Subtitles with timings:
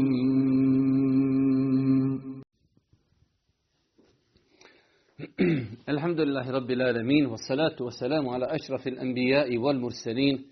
[5.93, 10.45] الحمد لله رب العالمين والصلاة والسلام على أشرف الأنبياء والمرسلين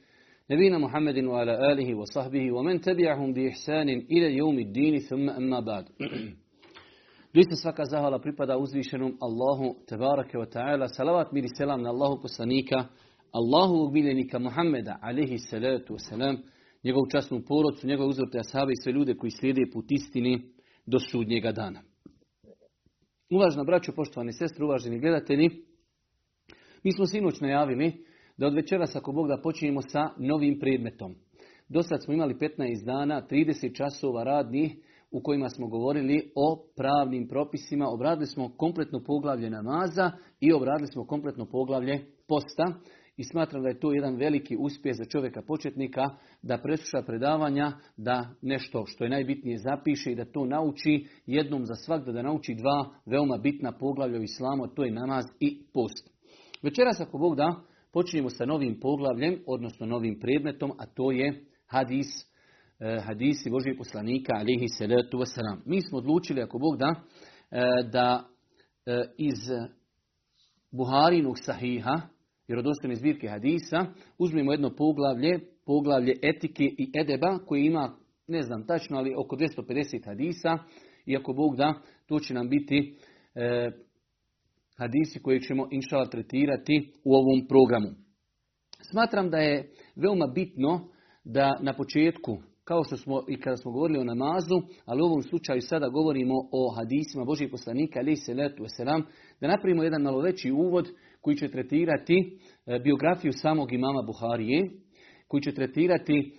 [0.52, 5.86] نبينا محمد وعلى آله وصحبه ومن تبعهم بإحسان إلى يوم الدين ثم أما بعد.
[7.36, 10.88] Doista svaka zahvala pripada uzvišenom Allahu Tebarake wa ta'ala.
[10.88, 12.86] Salavat mir i selam na Allahu poslanika,
[13.32, 16.38] Allahu miljenika Muhammeda, alihi salatu wasalam,
[16.84, 20.54] njegovu časnu porodcu, njegove uzvrte ashabe i sve ljude koji slijede put istini
[20.86, 21.82] do sudnjega dana.
[23.32, 25.50] Uvažna braćo, poštovani sestre, uvaženi gledatelji,
[26.84, 28.06] mi smo sinoć najavili
[28.38, 31.16] da od večeras ako Bog da počinjemo sa novim predmetom.
[31.70, 34.76] Do sad smo imali 15 dana, 30 časova radnih
[35.12, 37.90] u kojima smo govorili o pravnim propisima.
[37.90, 42.74] Obradili smo kompletno poglavlje namaza i obradili smo kompletno poglavlje posta.
[43.18, 46.10] I smatram da je to jedan veliki uspjeh za čovjeka početnika
[46.42, 51.76] da presluša predavanja, da nešto što je najbitnije zapiše i da to nauči jednom za
[51.76, 56.10] svak, da nauči dva veoma bitna poglavlja u islamu, to je namaz i post.
[56.62, 57.56] Večeras ako Bog da,
[57.94, 62.08] počinjemo sa novim poglavljem, odnosno novim predmetom, a to je hadis
[62.80, 65.58] hadisi Božih poslanika alihi salatu wasalam.
[65.66, 66.96] Mi smo odlučili, ako Bog da,
[67.92, 68.28] da
[69.18, 69.40] iz
[70.72, 72.02] Buharinog sahiha,
[72.48, 73.86] vjerodostojne zbirke hadisa,
[74.18, 80.06] uzmemo jedno poglavlje, poglavlje etike i edeba, koje ima, ne znam tačno, ali oko 250
[80.06, 80.58] hadisa,
[81.06, 81.74] i ako Bog da,
[82.06, 82.98] to će nam biti
[83.36, 83.72] e,
[84.78, 87.88] hadisi koje ćemo inšala tretirati u ovom programu.
[88.92, 90.90] Smatram da je veoma bitno
[91.24, 95.22] da na početku kao što smo i kada smo govorili o namazu, ali u ovom
[95.22, 99.04] slučaju sada govorimo o hadisima Božih poslanika, ali se letu selam,
[99.42, 100.90] da napravimo jedan malo veći uvod
[101.22, 102.40] koji će tretirati
[102.84, 104.70] biografiju samog imama Buharije,
[105.28, 106.34] koji će tretirati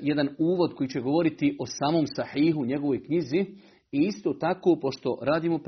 [0.00, 3.44] jedan uvod koji će govoriti o samom sahihu, njegovoj knjizi,
[3.92, 5.58] i isto tako, pošto radimo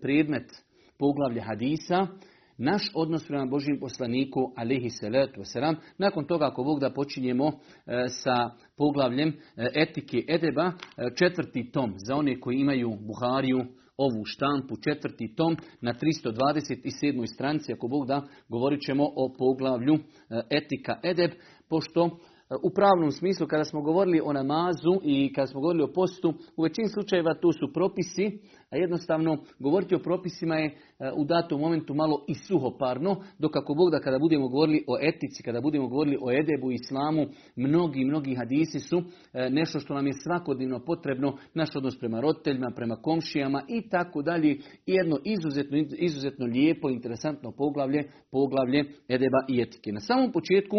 [0.00, 0.50] predmet
[0.98, 2.06] poglavlja hadisa,
[2.62, 5.74] naš odnos prema Božijem poslaniku, alihi salatu wasalam.
[5.98, 7.52] Nakon toga, ako Bog da počinjemo
[8.08, 9.32] sa poglavljem
[9.74, 10.72] etike edeba,
[11.16, 13.58] četvrti tom, za one koji imaju Buhariju,
[13.96, 17.34] ovu štampu, četvrti tom, na 327.
[17.34, 19.98] stranici, ako Bog da, govorit ćemo o poglavlju
[20.50, 21.30] etika edeb,
[21.68, 22.18] pošto
[22.62, 26.62] u pravnom smislu, kada smo govorili o namazu i kada smo govorili o postu, u
[26.62, 28.38] većini slučajeva to su propisi,
[28.70, 30.76] a jednostavno govoriti o propisima je
[31.16, 35.42] u datom momentu malo i suhoparno, dok ako Bog da kada budemo govorili o etici,
[35.42, 37.26] kada budemo govorili o edebu i islamu,
[37.56, 39.02] mnogi, mnogi hadisi su
[39.50, 44.52] nešto što nam je svakodnevno potrebno, naš odnos prema roditeljima, prema komšijama i tako dalje.
[44.86, 49.92] I jedno izuzetno, izuzetno lijepo, interesantno poglavlje, poglavlje edeba i etike.
[49.92, 50.76] Na samom početku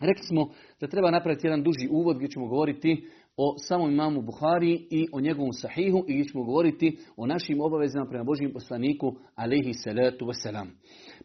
[0.00, 0.48] Rekli smo
[0.80, 5.20] da treba napraviti jedan duži uvod gdje ćemo govoriti o samom imamu Buhari i o
[5.20, 10.66] njegovom sahihu i gdje ćemo govoriti o našim obavezama prema Božijem poslaniku alaihi salatu wasalam.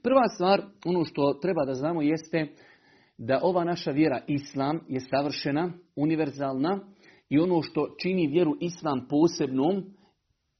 [0.03, 2.47] Prva stvar, ono što treba da znamo jeste
[3.17, 6.79] da ova naša vjera Islam je savršena, univerzalna
[7.29, 9.83] i ono što čini vjeru Islam posebnom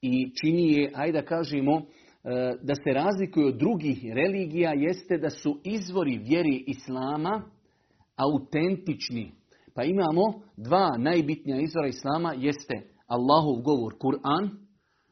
[0.02, 1.82] i čini je, ajde da kažemo,
[2.62, 7.52] da se razlikuje od drugih religija jeste da su izvori vjeri Islama
[8.26, 9.32] autentični.
[9.76, 10.24] Pa imamo
[10.58, 12.76] dva najbitnija izvora Islama, jeste
[13.08, 14.50] Allahov govor Kur'an,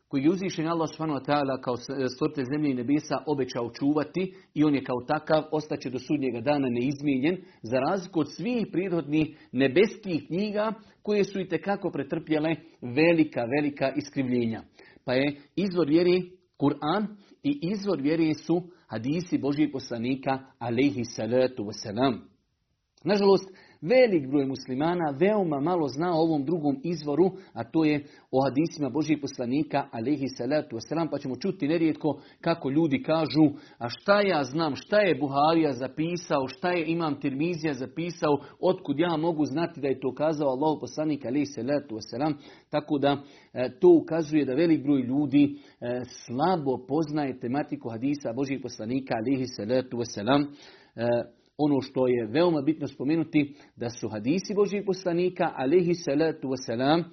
[0.07, 0.89] koji je uzvišen Allah
[1.27, 1.77] ta'ala kao
[2.15, 6.67] stvoritelj zemlje i nebesa obećao čuvati i on je kao takav ostaće do sudnjega dana
[6.69, 13.93] neizmijenjen, za razliku od svih prirodnih nebeskih knjiga koje su i tekako pretrpjele velika, velika
[13.95, 14.63] iskrivljenja.
[15.05, 17.05] Pa je izvor vjeri Kur'an
[17.43, 22.36] i izvor vjeri su hadisi Božijeg poslanika alaihi salatu wasalam.
[23.03, 23.49] Nažalost,
[23.81, 28.89] velik broj muslimana veoma malo zna o ovom drugom izvoru, a to je o hadisima
[28.89, 33.45] Božih poslanika, alaihi salatu wasalam, pa ćemo čuti nerijetko kako ljudi kažu,
[33.77, 39.17] a šta ja znam, šta je Buharija zapisao, šta je Imam Tirmizija zapisao, otkud ja
[39.17, 42.33] mogu znati da je to kazao Allah poslanik, alaihi salatu wasalam,
[42.69, 43.17] tako da
[43.79, 45.55] to ukazuje da velik broj ljudi
[46.25, 50.45] slabo poznaje tematiku hadisa Božih poslanika, alaihi salatu wasalam,
[51.57, 57.03] ono što je veoma bitno spomenuti, da su hadisi Božih poslanika, alihi salatu wasalam,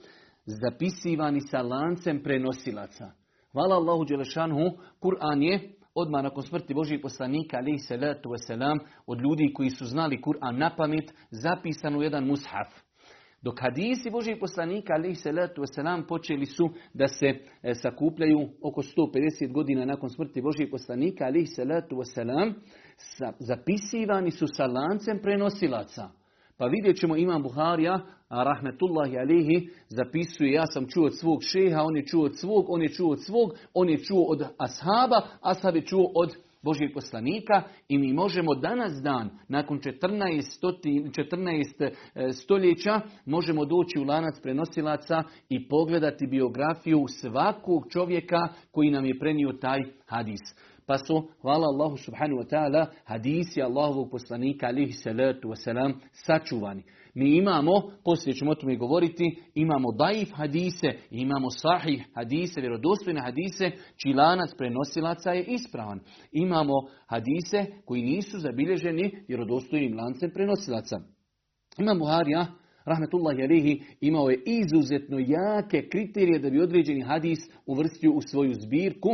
[0.47, 3.11] zapisivani sa lancem prenosilaca.
[3.53, 4.71] Hvala Allahu Đelešanhu,
[5.01, 10.23] Kur'an je odmah nakon smrti Božih poslanika, alihi salatu wasalam, od ljudi koji su znali
[10.23, 12.84] Kur'an na pamet, zapisan u jedan mushaf.
[13.45, 19.53] Dok hadisi Božih poslanika, alihi salatu wasalam, počeli su da se e, sakupljaju oko 150
[19.53, 22.53] godina nakon smrti Božih poslanika, alihi salatu wasalam,
[22.97, 26.09] sa, zapisivani su sa lancem prenosilaca.
[26.57, 31.83] Pa vidjet ćemo Imam Buharija, a rahmetullahi alihi, zapisuje ja sam čuo od svog šeha,
[31.83, 35.23] on je čuo od svog, on je čuo od svog, on je čuo od ashaba,
[35.41, 41.91] ashab je čuo od Božih poslanika i mi možemo danas dan, nakon 14, stoti, 14
[42.15, 49.19] e, stoljeća, možemo doći u lanac prenosilaca i pogledati biografiju svakog čovjeka koji nam je
[49.19, 50.41] prenio taj hadis.
[50.87, 56.83] Pa su, hvala Allahu subhanahu wa ta'ala, hadisi Allahovog poslanika alihi salatu wasalam sačuvani.
[57.15, 57.73] Mi imamo,
[58.05, 64.51] poslije ćemo o tome govoriti, imamo daif hadise, imamo sahih hadise, vjerodostojne hadise, čiji lanac
[64.59, 66.01] prenosilaca je ispravan.
[66.33, 66.73] Imamo
[67.07, 71.01] hadise koji nisu zabilježeni vjerodostojnim lancem prenosilaca.
[71.79, 72.47] Imam Buharija,
[72.85, 79.09] rahmetullahi alihi, imao je izuzetno jake kriterije da bi određeni hadis uvrstio u svoju zbirku,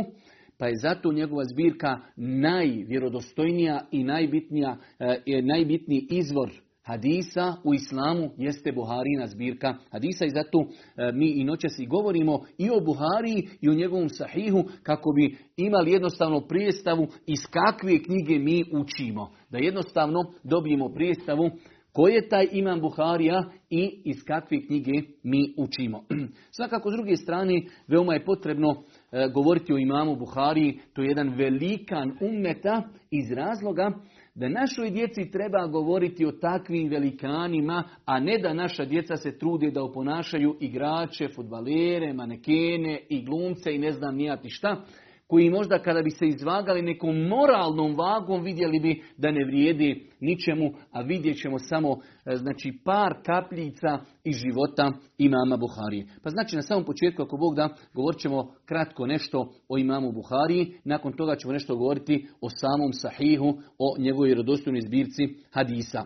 [0.57, 4.77] pa je zato njegova zbirka najvjerodostojnija i najbitnija,
[5.25, 6.51] je najbitniji izvor
[6.83, 12.45] hadisa u islamu jeste Buharina zbirka hadisa i zato e, mi i noćas i govorimo
[12.57, 18.39] i o Buhariji i o njegovom sahihu kako bi imali jednostavno prijestavu iz kakve knjige
[18.39, 19.31] mi učimo.
[19.49, 21.49] Da jednostavno dobijemo prijestavu
[21.93, 24.91] ko je taj imam Buharija i iz kakve knjige
[25.23, 26.03] mi učimo.
[26.55, 28.69] Svakako s druge strane veoma je potrebno
[29.11, 33.91] e, govoriti o imamu Buhariji, to je jedan velikan ummeta iz razloga
[34.35, 39.71] da našoj djeci treba govoriti o takvim velikanima, a ne da naša djeca se trude
[39.71, 44.83] da oponašaju igrače, futbalere, manekene i glumce i ne znam nijati šta
[45.31, 50.71] koji možda kada bi se izvagali nekom moralnom vagom vidjeli bi da ne vrijedi ničemu,
[50.91, 56.05] a vidjet ćemo samo e, znači par kapljica iz života imama Buharije.
[56.23, 60.73] Pa znači na samom početku ako Bog da govorit ćemo kratko nešto o imamu Buhariji,
[60.83, 66.05] nakon toga ćemo nešto govoriti o samom sahihu, o njegovoj vjerodostojnoj zbirci hadisa.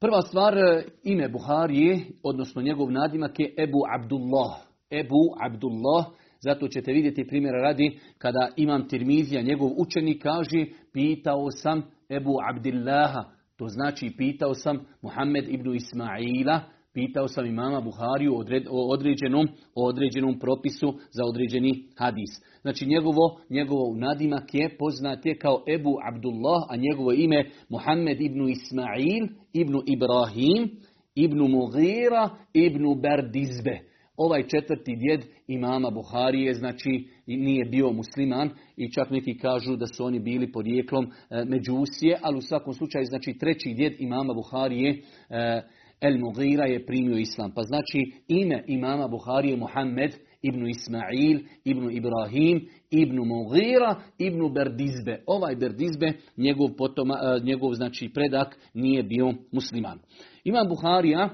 [0.00, 4.68] Prva stvar, e, ime Buharije, odnosno njegov nadimak je Ebu Abdullah.
[4.90, 6.06] Ebu Abdullah,
[6.40, 13.24] zato ćete vidjeti primjera radi kada imam Tirmizija, njegov učenik kaže pitao sam Ebu Abdillaha,
[13.56, 16.60] to znači pitao sam Muhammed ibn Ismaila,
[16.94, 18.34] pitao sam imama Buhariju
[18.70, 22.30] o određenom, o određenom propisu za određeni hadis.
[22.60, 28.48] Znači njegovo, njegovo nadimak je poznat je kao Ebu Abdullah, a njegovo ime Muhammed ibn
[28.48, 30.70] Ismail, ibn Ibrahim,
[31.14, 33.88] ibn Mughira, ibn Berdizbe
[34.18, 40.04] ovaj četvrti djed imama Buharije, znači nije bio musliman i čak neki kažu da su
[40.04, 45.62] oni bili porijeklom e, Međusije, ali u svakom slučaju znači treći djed imama Buharije e,
[46.00, 47.52] El Mughira je primio islam.
[47.54, 50.10] Pa znači ime imama Buharije Muhammed
[50.42, 55.22] ibn Ismail, ibn Ibrahim, ibn Mughira, ibn Berdizbe.
[55.26, 59.98] Ovaj Berdizbe, njegov, potoma, e, njegov znači predak nije bio musliman.
[60.44, 61.28] Imam Buharija,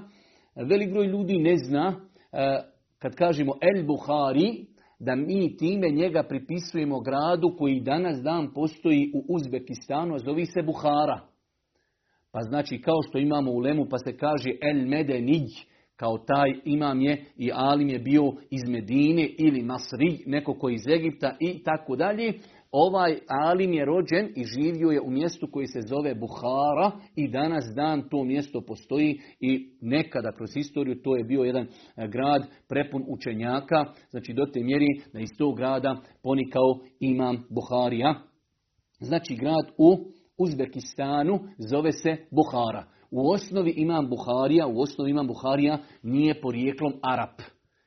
[0.56, 2.00] velik broj ljudi ne zna
[3.04, 4.66] kad kažemo El Buhari,
[4.98, 10.62] da mi time njega pripisujemo gradu koji danas dan postoji u Uzbekistanu, a zove se
[10.62, 11.20] Buhara.
[12.32, 15.46] Pa znači kao što imamo u Lemu pa se kaže El Medenij,
[15.96, 20.86] kao taj imam je i Alim je bio iz Medine ili Masri, neko koji iz
[20.88, 22.32] Egipta i tako dalje.
[22.76, 27.64] Ovaj Alim je rođen i živio je u mjestu koji se zove Buhara i danas
[27.76, 31.68] dan to mjesto postoji i nekada kroz historiju to je bio jedan e,
[32.08, 38.14] grad prepun učenjaka, znači do te mjeri da iz tog grada ponikao imam Buharija.
[39.00, 39.96] Znači grad u
[40.38, 42.84] Uzbekistanu zove se Buhara.
[43.10, 47.36] U osnovi imam Buharija, u osnovi imam Buharija nije porijeklom Arab.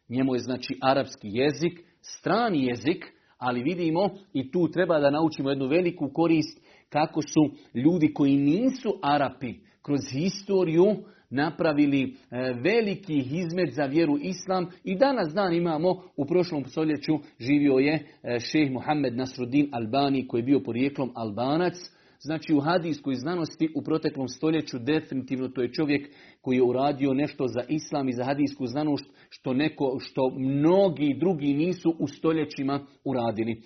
[0.09, 5.67] Njemu je znači arapski jezik, strani jezik, ali vidimo i tu treba da naučimo jednu
[5.67, 10.85] veliku korist kako su ljudi koji nisu Arapi kroz historiju
[11.29, 14.67] napravili e, veliki izmet za vjeru Islam.
[14.83, 20.41] I danas dan imamo u prošlom stoljeću živio je e, šejh Muhammed Nasruddin Albani koji
[20.41, 21.73] je bio porijeklom Albanac
[22.19, 26.09] Znači u hadijskoj znanosti u proteklom stoljeću definitivno to je čovjek
[26.41, 31.53] koji je uradio nešto za islam i za hadijsku znanost što, neko, što mnogi drugi
[31.53, 33.61] nisu u stoljećima uradili.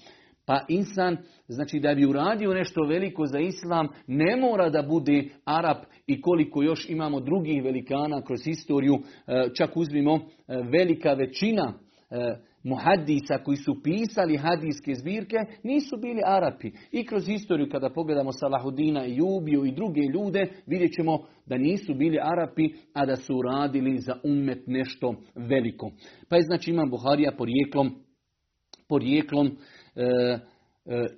[0.46, 1.18] Pa insan,
[1.48, 5.78] znači da bi uradio nešto veliko za islam, ne mora da bude Arab
[6.08, 8.94] i koliko još imamo drugih velikana kroz historiju,
[9.28, 10.22] e, čak uzmimo e,
[10.72, 11.74] velika većina
[12.10, 16.72] e, muhadisa koji su pisali hadijske zbirke nisu bili Arapi.
[16.92, 21.94] I kroz historiju kada pogledamo Salahudina i Jubiju i druge ljude vidjet ćemo da nisu
[21.94, 25.92] bili Arapi, a da su radili za umet nešto veliko.
[26.30, 27.96] Pa je znači imam Buharija porijeklom,
[28.90, 30.40] porijeklom e, e,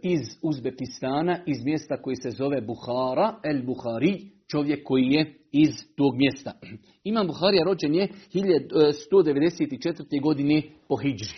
[0.01, 6.15] iz Uzbekistana, iz mjesta koji se zove Buhara, El Buhari, čovjek koji je iz tog
[6.15, 6.53] mjesta.
[7.03, 10.21] Imam Buharija rođen je 194.
[10.21, 11.37] godine po Hidžri.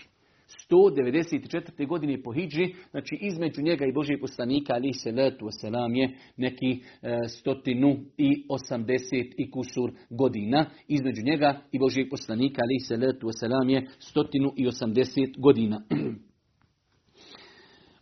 [0.71, 1.87] 194.
[1.87, 6.71] godine po Hidžri, znači između njega i Božijeg poslanika, ali se letu selam je neki
[6.71, 6.79] e,
[7.27, 10.65] stotinu i osamdeset kusur godina.
[10.87, 15.81] Između njega i Božijeg poslanika, ali se letu selam je stotinu i osamdeset godina.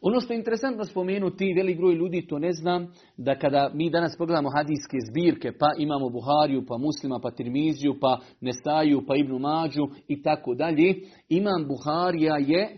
[0.05, 4.17] Ono što je interesantno spomenuti, velik broj ljudi to ne znam, da kada mi danas
[4.17, 9.87] pogledamo hadijske zbirke, pa imamo Buhariju, pa Muslima, pa Tirmiziju, pa Nestaju, pa Ibnu Mađu
[10.07, 10.95] i tako dalje,
[11.29, 12.77] imam Buharija je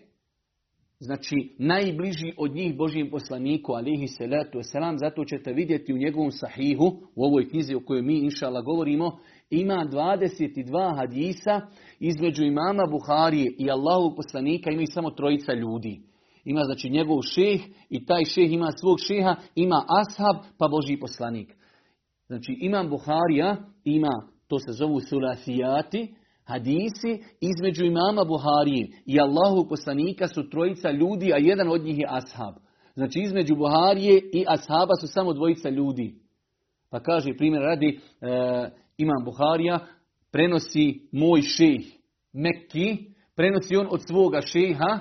[0.99, 6.85] znači najbliži od njih Božijem poslaniku, alihi salatu wasalam, zato ćete vidjeti u njegovom sahihu,
[7.15, 9.17] u ovoj knjizi o kojoj mi inšala govorimo,
[9.49, 11.61] ima 22 hadisa
[11.99, 16.14] između imama Buharije i Allahovog poslanika imaju samo trojica ljudi.
[16.45, 21.55] Ima znači njegov šeh i taj šeh ima svog šeha, ima ashab pa Boži poslanik.
[22.27, 30.27] Znači imam Buharija, ima, to se zovu sulasijati, hadisi, između imama Buharije i Allahu poslanika
[30.27, 32.55] su trojica ljudi, a jedan od njih je ashab.
[32.93, 36.15] Znači između Buharije i ashaba su samo dvojica ljudi.
[36.89, 39.79] Pa kaže primjer radi, e, imam Buharija,
[40.31, 41.81] prenosi moj šeh
[42.33, 42.97] Mekki,
[43.35, 44.99] prenosi on od svoga šeha,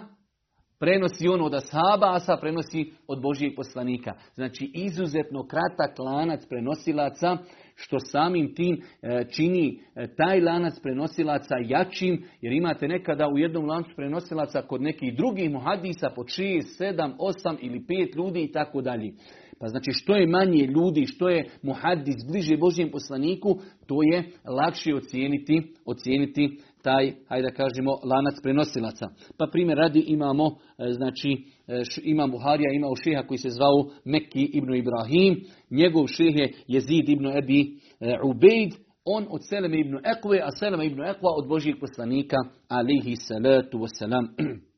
[0.84, 4.12] prenosi on od ashaba, asa prenosi od Božijeg poslanika.
[4.34, 7.36] Znači izuzetno kratak lanac prenosilaca,
[7.74, 13.64] što samim tim e, čini e, taj lanac prenosilaca jačim, jer imate nekada u jednom
[13.64, 18.82] lancu prenosilaca kod nekih drugih muhadisa po 6, 7, 8 ili 5 ljudi i tako
[18.82, 19.12] dalje.
[19.60, 24.94] Pa znači što je manje ljudi, što je muhadis bliže Božijem poslaniku, to je lakše
[24.94, 29.06] ocijeniti, ocijeniti taj, hajde da kažemo, lanac prenosilaca.
[29.38, 30.46] Pa primjer radi imamo,
[30.78, 31.30] e, znači,
[31.68, 37.08] e, imam Buharija, imao šeha koji se zvao Mekki ibn Ibrahim, njegov šeh je Jezid
[37.08, 37.60] ibn Ebi
[38.00, 38.72] e, Ubejd,
[39.04, 42.36] on od Seleme ibn Ekve, a Seleme ibn Ekva od Božijeg poslanika,
[42.68, 44.28] alihi salatu wasalam.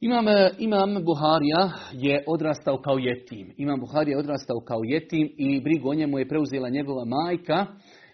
[0.00, 0.24] Imam,
[0.58, 3.54] imam Buharija je odrastao kao jetim.
[3.56, 7.66] Imam Buharija je odrastao kao jetim i brigu o njemu je preuzela njegova majka.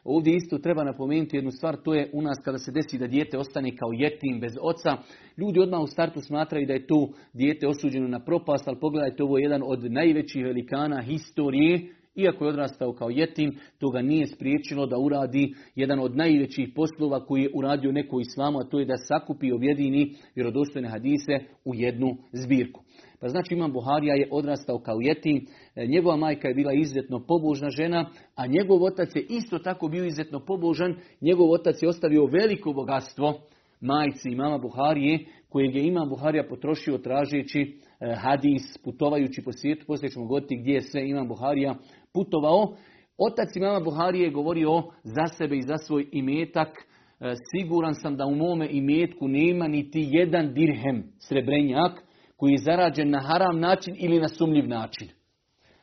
[0.09, 3.39] Ovdje isto treba napomenuti jednu stvar, to je u nas kada se desi da dijete
[3.39, 4.97] ostane kao jetim bez oca.
[5.37, 9.39] Ljudi odmah u startu smatraju da je to dijete osuđeno na propast, ali pogledajte, ovo
[9.39, 11.97] je jedan od najvećih velikana historije.
[12.17, 17.27] Iako je odrastao kao jetim, to ga nije spriječilo da uradi jedan od najvećih poslova
[17.27, 22.17] koji je uradio neko islamu, a to je da sakupi objedini vjerodostojne hadise u jednu
[22.33, 22.83] zbirku.
[23.21, 25.47] Pa znači Imam Buharija je odrastao kao jetim,
[25.85, 30.41] njegova majka je bila izuzetno pobožna žena, a njegov otac je isto tako bio izuzetno
[30.41, 33.35] pobožan, njegov otac je ostavio veliko bogatstvo
[33.81, 40.11] majci Imama Buharije, kojeg je Imam Buharija potrošio tražeći e, hadis, putovajući po svijetu, poslije
[40.11, 41.75] ćemo govoriti gdje je sve Imam Buharija
[42.13, 42.77] putovao.
[43.19, 48.27] Otac Imama Buharije je govorio za sebe i za svoj imetak, e, siguran sam da
[48.27, 51.93] u mome imetku nema niti jedan dirhem srebrenjak,
[52.37, 55.09] koji je zarađen na haram način ili na sumnjiv način.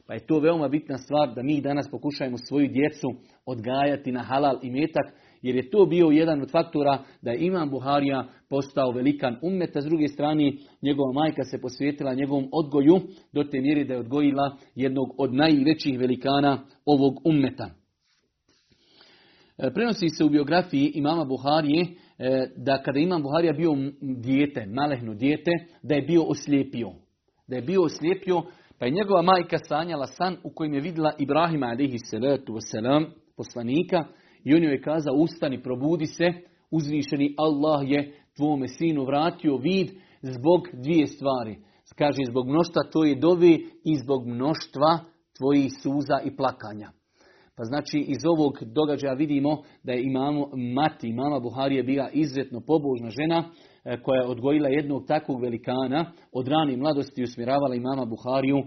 [0.08, 3.08] Pa je to veoma bitna stvar da mi danas pokušajemo svoju djecu
[3.46, 7.70] odgajati na halal i metak, jer je to bio jedan od faktora da je Imam
[7.70, 9.82] Buharija postao velikan ummeta.
[9.82, 13.00] S druge strane, njegova majka se posvetila njegovom odgoju
[13.34, 17.70] do te mjeri da je odgojila jednog od najvećih velikana ovog ummeta.
[19.58, 21.86] E, prenosi se u biografiji imama Buharije
[22.18, 25.52] E, da kada Imam Buharija bio dijete, malehno dijete,
[25.84, 26.92] da je bio oslijepio.
[27.48, 28.44] Da je bio oslijepio,
[28.84, 33.06] pa je njegova majka sanjala san u kojem je vidjela Ibrahima alihi salatu wasalam,
[33.38, 34.06] poslanika,
[34.44, 36.34] i on joj je kazao, ustani, probudi se,
[36.72, 39.90] uzvišeni Allah je tvome sinu vratio vid
[40.22, 41.58] zbog dvije stvari.
[41.98, 45.00] Kaže, zbog mnoštva tvoje dovi i zbog mnoštva
[45.38, 46.90] tvojih suza i plakanja.
[47.58, 53.10] Pa znači iz ovog događaja vidimo da je imamo mati, mama Buharije bila izuzetno pobožna
[53.10, 53.50] žena
[54.04, 58.64] koja je odgojila jednog takvog velikana, od rane mladosti usmjeravala i mama Buhariju e,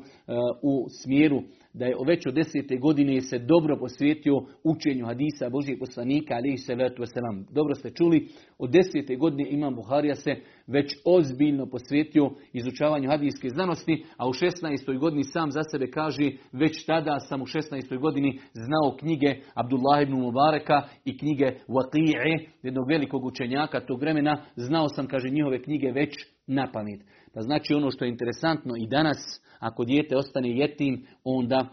[0.63, 1.43] u smjeru
[1.79, 6.75] da je već od desete godine se dobro posvetio učenju hadisa Božijeg poslanika, ali se
[6.75, 7.45] wasalam.
[7.51, 8.29] Dobro ste čuli,
[8.59, 14.99] od desete godine Imam Buharija se već ozbiljno posvetio izučavanju hadijske znanosti, a u 16.
[14.99, 17.99] godini sam za sebe kaže, već tada sam u 16.
[18.01, 24.89] godini znao knjige Abdullah ibn Mubareka i knjige Waqi'e, jednog velikog učenjaka tog vremena, znao
[24.89, 26.15] sam, kaže, njihove knjige već
[26.47, 27.01] na pamet.
[27.37, 29.17] Pa znači ono što je interesantno i danas,
[29.59, 31.69] ako dijete ostane jetim, onda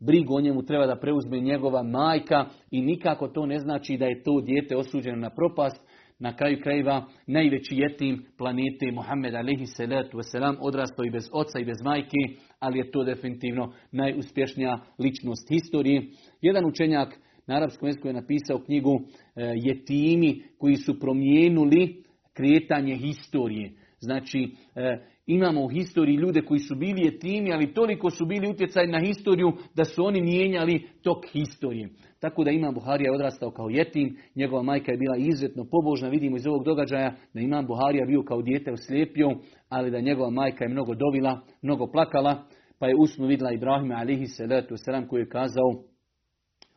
[0.00, 4.22] brigu o njemu treba da preuzme njegova majka i nikako to ne znači da je
[4.22, 5.80] to dijete osuđeno na propast.
[6.18, 11.64] Na kraju krajeva najveći jetim planete Muhammed alihi salatu wasalam odrastao i bez oca i
[11.64, 12.18] bez majke,
[12.58, 16.02] ali je to definitivno najuspješnija ličnost historije.
[16.40, 17.08] Jedan učenjak
[17.46, 23.81] na arapskom jeziku je napisao knjigu e, Jetimi koji su promijenuli kretanje historije.
[24.02, 28.86] Znači, e, imamo u historiji ljude koji su bili jetimi, ali toliko su bili utjecaj
[28.86, 31.88] na historiju da su oni mijenjali tok historije.
[32.20, 36.36] Tako da Imam Buharija je odrastao kao jetim, njegova majka je bila izuzetno pobožna, vidimo
[36.36, 39.30] iz ovog događaja da Imam Buharija bio kao dijete oslijepio,
[39.68, 42.44] ali da njegova majka je mnogo dovila, mnogo plakala,
[42.78, 45.82] pa je usnu vidjela Ibrahima alihi salatu wasalam koji je kazao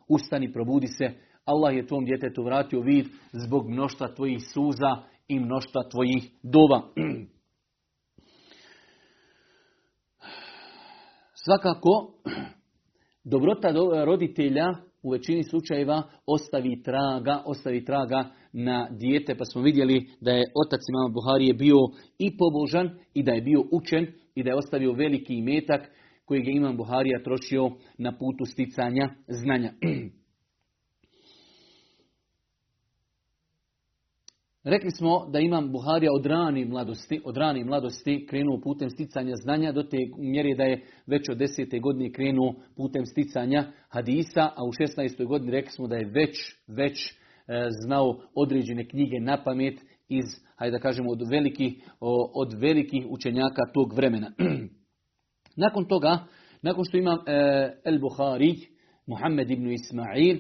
[0.07, 1.09] ustani, probudi se,
[1.45, 6.81] Allah je tvom djetetu vratio vid zbog mnoštva tvojih suza i mnoštva tvojih dova.
[11.45, 12.13] Svakako,
[13.23, 13.67] dobrota
[14.05, 14.65] roditelja
[15.03, 20.79] u većini slučajeva ostavi traga, ostavi traga na dijete, pa smo vidjeli da je otac
[20.89, 21.77] imama Buharije bio
[22.19, 25.81] i pobožan i da je bio učen i da je ostavio veliki imetak
[26.25, 29.71] kojeg je imam Buharija trošio na putu sticanja znanja.
[34.65, 39.71] Rekli smo da imam Buharija od rani mladosti, od rani mladosti krenuo putem sticanja znanja
[39.71, 44.71] do te mjere da je već od desete godine krenuo putem sticanja hadisa, a u
[44.71, 45.25] 16.
[45.25, 47.13] godini rekli smo da je već, već e,
[47.85, 49.79] znao određene knjige na pamet
[50.09, 51.73] iz, hajde da kažemo, od velikih,
[52.35, 54.31] od velikih učenjaka tog vremena.
[55.65, 56.19] nakon toga,
[56.61, 57.31] nakon što imam e,
[57.85, 58.55] El Buhari,
[59.07, 60.37] Muhammed ibn Ismail,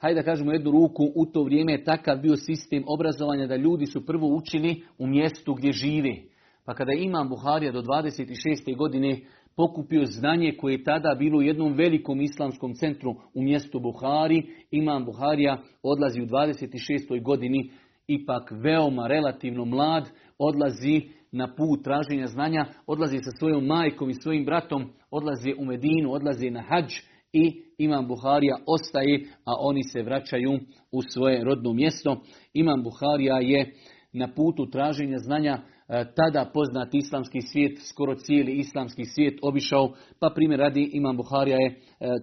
[0.00, 3.86] hajde da kažemo jednu ruku, u to vrijeme je takav bio sistem obrazovanja da ljudi
[3.86, 6.16] su prvo učili u mjestu gdje žive.
[6.64, 8.76] Pa kada imam Buharija do 26.
[8.76, 9.20] godine
[9.56, 15.04] pokupio znanje koje je tada bilo u jednom velikom islamskom centru u mjestu Buhari, imam
[15.04, 17.22] Buharija odlazi u 26.
[17.22, 17.70] godini,
[18.06, 21.02] ipak veoma relativno mlad, odlazi
[21.32, 26.50] na put traženja znanja, odlazi sa svojom majkom i svojim bratom, odlazi u Medinu, odlazi
[26.50, 26.92] na hađ,
[27.32, 30.58] i Imam Buharija ostaje, a oni se vraćaju
[30.92, 32.16] u svoje rodno mjesto.
[32.54, 33.74] Imam Buharija je
[34.12, 40.30] na putu traženja znanja e, tada poznat islamski svijet, skoro cijeli islamski svijet obišao, pa
[40.34, 41.74] primjer radi Imam Buharija je e,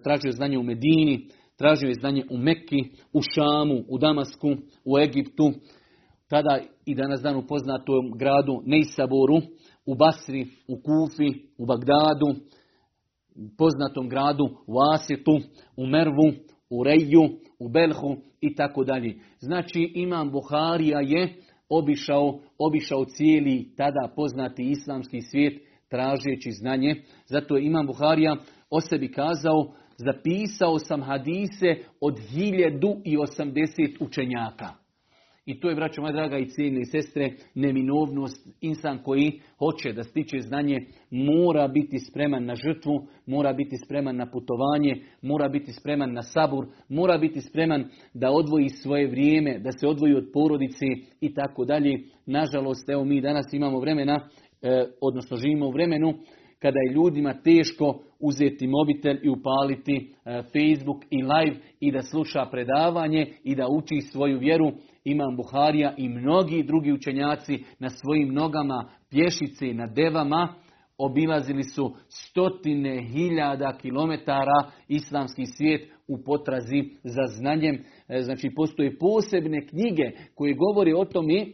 [0.03, 4.47] tražio znanje u Medini, tražio je znanje u Mekki, u Šamu, u Damasku,
[4.85, 5.51] u Egiptu,
[6.29, 9.37] tada i danas dan u poznatom gradu Nejsaboru,
[9.85, 12.35] u Basri, u Kufi, u Bagdadu,
[13.57, 15.39] poznatom gradu u Asitu,
[15.77, 16.33] u Mervu,
[16.69, 17.23] u Reju,
[17.59, 19.15] u Belhu i tako dalje.
[19.39, 21.33] Znači Imam Buharija je
[21.69, 26.95] obišao, obišao cijeli tada poznati islamski svijet tražeći znanje.
[27.25, 28.35] Zato je Imam Buharija
[28.69, 34.86] o sebi kazao zapisao sam hadise od 1080 učenjaka.
[35.47, 38.47] I to je, braćo moja draga i cijene sestre, neminovnost.
[38.61, 44.31] Insan koji hoće da stiče znanje mora biti spreman na žrtvu, mora biti spreman na
[44.31, 49.87] putovanje, mora biti spreman na sabur, mora biti spreman da odvoji svoje vrijeme, da se
[49.87, 50.85] odvoji od porodice
[51.21, 51.99] i tako dalje.
[52.25, 54.29] Nažalost, evo mi danas imamo vremena,
[54.61, 56.13] e, odnosno živimo u vremenu
[56.59, 62.45] kada je ljudima teško uzeti mobitel i upaliti e, Facebook i live i da sluša
[62.51, 64.71] predavanje i da uči svoju vjeru.
[65.07, 70.53] Imam Buharija i mnogi drugi učenjaci na svojim nogama, pješice, na devama,
[70.97, 77.83] obilazili su stotine hiljada kilometara islamski svijet u potrazi za znanjem.
[78.07, 81.45] E, znači, postoje posebne knjige koje govore o tome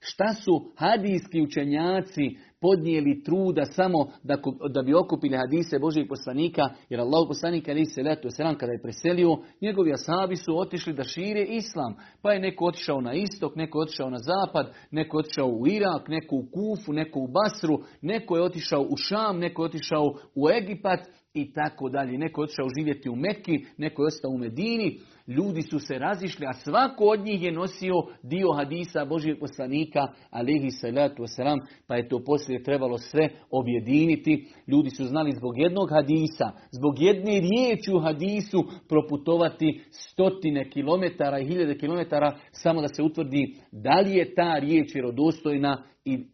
[0.00, 4.36] šta su hadijski učenjaci podnijeli truda samo da,
[4.70, 8.82] da bi okupili hadise Božih poslanika, jer Allah poslanika ali se letu selam kada je
[8.82, 11.94] preselio, njegovi asabi su otišli da šire islam.
[12.22, 16.36] Pa je neko otišao na istok, neko otišao na zapad, neko otišao u Irak, neko
[16.36, 21.00] u Kufu, neko u Basru, neko je otišao u Šam, neko je otišao u Egipat
[21.34, 22.18] i tako dalje.
[22.18, 25.00] Neko je otišao živjeti u Mekki, neko je ostao u Medini.
[25.28, 30.70] Ljudi su se razišli, a svako od njih je nosio dio hadisa Božijeg poslanika, alihi
[30.70, 34.48] salatu wasalam, pa je to poslije trebalo sve objediniti.
[34.66, 41.46] Ljudi su znali zbog jednog hadisa, zbog jedne riječi u hadisu proputovati stotine kilometara i
[41.46, 45.82] hiljade kilometara samo da se utvrdi da li je ta riječ vjerodostojna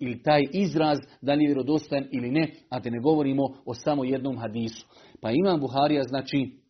[0.00, 4.04] ili taj izraz da li je vjerodostojan ili ne, a da ne govorimo o samo
[4.04, 4.86] jednom hadisu.
[5.20, 6.61] Pa imam Buharija, znači,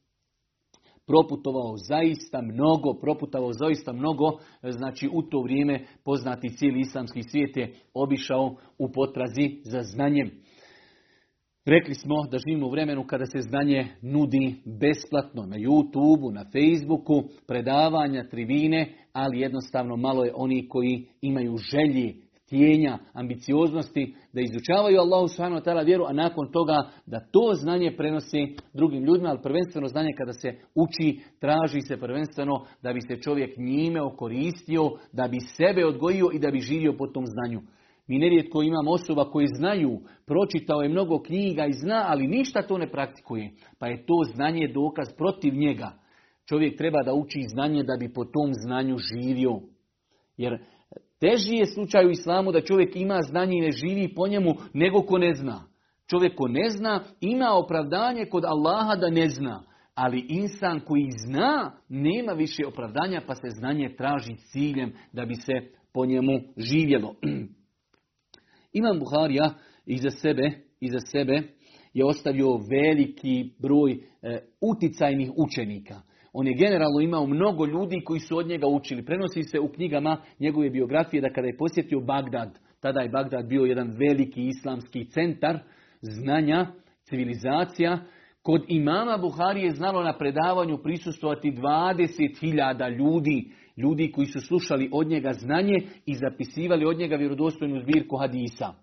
[1.07, 4.25] proputovao zaista mnogo, proputovao zaista mnogo,
[4.63, 10.31] znači u to vrijeme poznati cijeli islamski svijet je obišao u potrazi za znanjem.
[11.67, 17.23] Rekli smo da živimo u vremenu kada se znanje nudi besplatno na YouTube, na Facebooku,
[17.47, 25.29] predavanja, tribine, ali jednostavno malo je oni koji imaju želji, htjenja, ambicioznosti, da izučavaju Allahu
[25.29, 29.89] subhanahu wa ta'ala vjeru, a nakon toga da to znanje prenosi drugim ljudima, ali prvenstveno
[29.89, 35.39] znanje kada se uči, traži se prvenstveno da bi se čovjek njime okoristio, da bi
[35.41, 37.61] sebe odgojio i da bi živio po tom znanju.
[38.07, 42.79] Mi nerijetko imamo osoba koji znaju, pročitao je mnogo knjiga i zna, ali ništa to
[42.79, 43.51] ne praktikuje.
[43.79, 45.93] Pa je to znanje dokaz protiv njega.
[46.49, 49.61] Čovjek treba da uči znanje da bi po tom znanju živio.
[50.37, 50.59] Jer
[51.23, 55.03] teži je slučaj u islamu da čovjek ima znanje i ne živi po njemu nego
[55.03, 55.65] ko ne zna.
[56.11, 59.63] Čovjek ko ne zna ima opravdanje kod Allaha da ne zna.
[59.95, 65.53] Ali insan koji zna nema više opravdanja pa se znanje traži ciljem da bi se
[65.93, 67.15] po njemu živjelo.
[68.81, 69.55] Imam Buharija
[69.87, 71.43] iza sebe, iza sebe
[71.95, 73.99] je ostavio veliki broj e,
[74.61, 76.01] uticajnih učenika.
[76.33, 79.05] On je generalno imao mnogo ljudi koji su od njega učili.
[79.05, 83.65] Prenosi se u knjigama njegove biografije da kada je posjetio Bagdad, tada je Bagdad bio
[83.65, 85.59] jedan veliki islamski centar
[86.01, 86.67] znanja,
[87.05, 87.99] civilizacija.
[88.43, 95.33] Kod imama Buharije znalo na predavanju prisustovati 20.000 ljudi, ljudi koji su slušali od njega
[95.33, 95.75] znanje
[96.07, 98.75] i zapisivali od njega vjerodostojnu zbirku hadisa.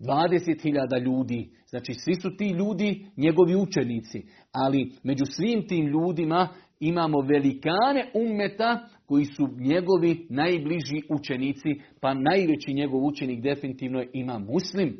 [0.00, 6.48] 20.000 ljudi, znači svi su ti ljudi njegovi učenici, ali među svim tim ljudima
[6.80, 11.68] imamo velikane ummeta koji su njegovi najbliži učenici,
[12.00, 14.96] pa najveći njegov učenik definitivno je Imam Muslim.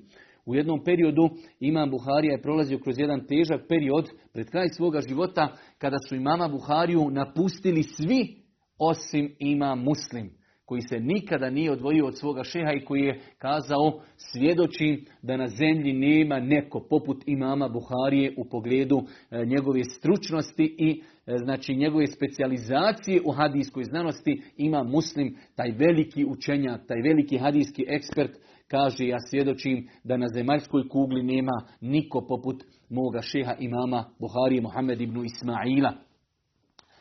[0.47, 1.29] U jednom periodu
[1.61, 6.49] Imam Buharija je prolazio kroz jedan težak period pred kraj svoga života kada su imama
[6.49, 8.37] Buhariju napustili svi
[8.79, 10.31] osim ima muslim,
[10.67, 15.47] koji se nikada nije odvojio od svoga šeha i koji je kazao svjedoči da na
[15.47, 22.07] zemlji nema neko poput imama Buharije u pogledu e, njegove stručnosti i e, znači njegove
[22.07, 28.31] specijalizacije u hadijskoj znanosti ima muslim, taj veliki učenjak, taj veliki hadijski ekspert,
[28.69, 35.01] kaže ja svjedočim da na zemaljskoj kugli nema niko poput moga šeha imama Buharije Muhammed
[35.01, 36.06] ibn Ismaila.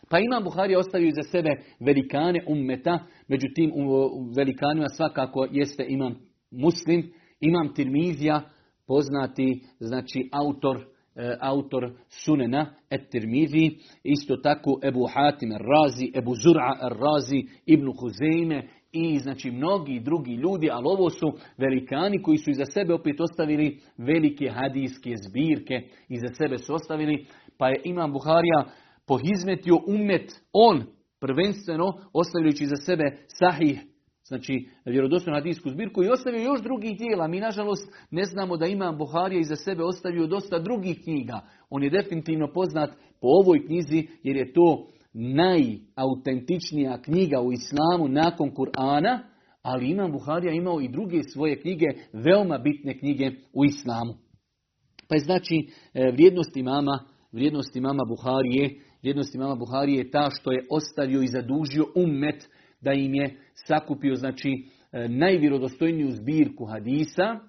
[0.10, 6.16] Pa Imam Buhari ostavio iza sebe velikane ummeta, međutim u velikanima svakako jeste Imam
[6.52, 8.42] Muslim, Imam Tirmizija,
[8.88, 10.78] poznati znači autor
[11.16, 13.72] e, autor Sunena et Tirmizi,
[14.04, 20.70] isto tako Ebu Hatim razi Ebu Zur'a razi Ibn Huzeime i znači mnogi drugi ljudi,
[20.72, 26.58] ali ovo su velikani koji su iza sebe opet ostavili velike hadijske zbirke, iza sebe
[26.58, 27.26] su ostavili,
[27.58, 28.66] pa je Imam Buharija
[29.08, 30.84] pohizmetio umet on
[31.20, 33.82] prvenstveno ostavljajući za sebe sahih
[34.28, 37.28] znači vjerodostojnu hadijsku zbirku i ostavio još drugih dijela.
[37.28, 41.42] Mi nažalost ne znamo da ima Buharija iza sebe ostavio dosta drugih knjiga.
[41.70, 42.90] On je definitivno poznat
[43.22, 49.20] po ovoj knjizi jer je to najautentičnija knjiga u islamu nakon Kur'ana,
[49.62, 54.14] ali Imam Buharija imao i druge svoje knjige, veoma bitne knjige u islamu.
[55.08, 57.00] Pa je znači e, vrijednost imama,
[57.32, 62.50] vrijednost imama Buharije vrijednost imama Buharije je ta što je ostavio i zadužio ummet
[62.82, 63.36] da im je
[63.68, 64.50] sakupio znači
[64.92, 67.40] e, najvjerodostojniju zbirku hadisa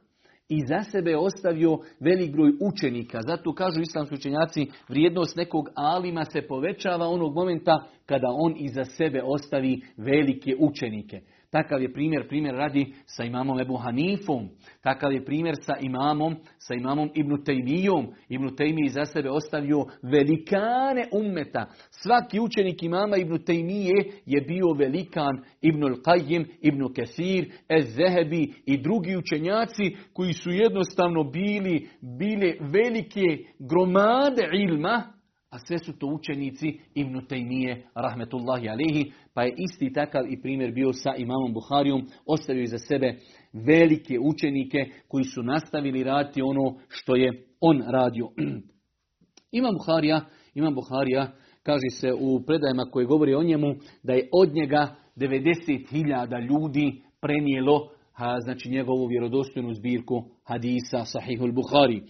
[0.48, 3.20] i za sebe ostavio velik broj učenika.
[3.26, 9.22] Zato kažu islamski učenjaci vrijednost nekog alima se povećava onog momenta kada on iza sebe
[9.22, 11.20] ostavi velike učenike.
[11.50, 14.48] Takav je primjer, primjer radi sa imamom Ebu Hanifom.
[14.82, 18.06] Takav je primjer sa imamom, sa imamom Ibnu Tejmijom.
[18.28, 21.66] Ibnu Tejmiji za sebe ostavio velikane ummeta.
[21.90, 23.94] Svaki učenik imama Ibnu Tejmije
[24.26, 31.88] je bio velikan Ibnul Qajim, Ibnu Kesir, Ez-Zehebi i drugi učenjaci koji su jednostavno bili,
[32.18, 35.15] bili velike gromade ilma,
[35.50, 40.72] a sve su to učenici Ibn Taymije, rahmetullahi alihi, pa je isti takav i primjer
[40.72, 43.18] bio sa imamom Buharijom, ostavio iza sebe
[43.52, 44.78] velike učenike
[45.08, 48.28] koji su nastavili raditi ono što je on radio.
[49.58, 50.20] Imam Buharija,
[50.54, 51.32] Imam Buharija
[51.62, 57.88] kaže se u predajama koje govori o njemu, da je od njega 90.000 ljudi prenijelo
[58.12, 62.02] ha, znači njegovu vjerodostojnu zbirku hadisa Sahihul Buhari.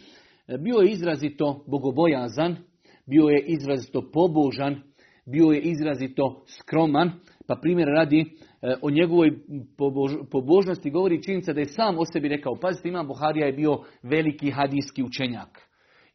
[0.49, 2.57] E, bio je izrazito bogobojazan,
[3.07, 4.83] bio je izrazito pobožan,
[5.27, 7.12] bio je izrazito skroman,
[7.47, 8.27] pa primjer radi e,
[8.83, 9.31] o njegovoj
[10.31, 14.51] pobožnosti govori činjenica da je sam o sebi rekao, pazite Imam Buharija je bio veliki
[14.51, 15.66] hadijski učenjak.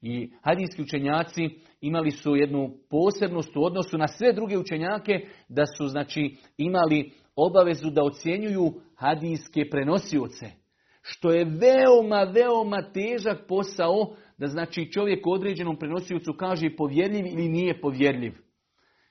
[0.01, 1.49] I hadijski učenjaci
[1.81, 7.89] imali su jednu posebnost u odnosu na sve druge učenjake da su znači imali obavezu
[7.89, 10.45] da ocjenjuju hadijske prenosioce.
[11.01, 17.81] Što je veoma, veoma težak posao da znači čovjek određenom prenosiocu kaže povjerljiv ili nije
[17.81, 18.33] povjerljiv.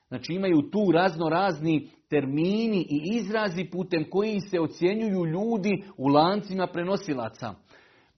[0.09, 6.67] Znači imaju tu razno razni termini i izrazi putem koji se ocjenjuju ljudi u lancima
[6.67, 7.55] prenosilaca.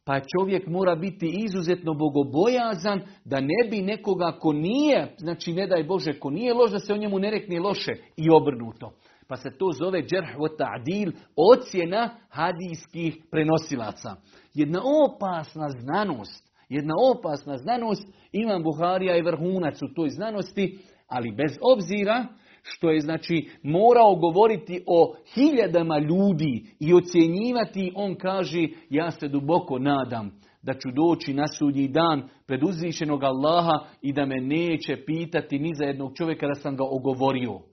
[0.04, 5.84] Pa čovjek mora biti izuzetno bogobojazan da ne bi nekoga ko nije, znači ne daj
[5.84, 8.92] Bože, ko nije loš, da se o njemu ne rekne loše i obrnuto.
[9.28, 14.16] Pa se to zove džerh ta'dil, ocjena hadijskih prenosilaca.
[14.54, 21.58] Jedna opasna znanost, jedna opasna znanost, Imam Buharija je vrhunac u toj znanosti, ali bez
[21.60, 22.26] obzira
[22.62, 29.78] što je znači morao govoriti o hiljadama ljudi i ocjenjivati, on kaže ja se duboko
[29.78, 30.30] nadam
[30.62, 35.74] da ću doći na sudnji dan pred uzvišenog Allaha i da me neće pitati ni
[35.74, 37.71] za jednog čovjeka da sam ga ogovorio.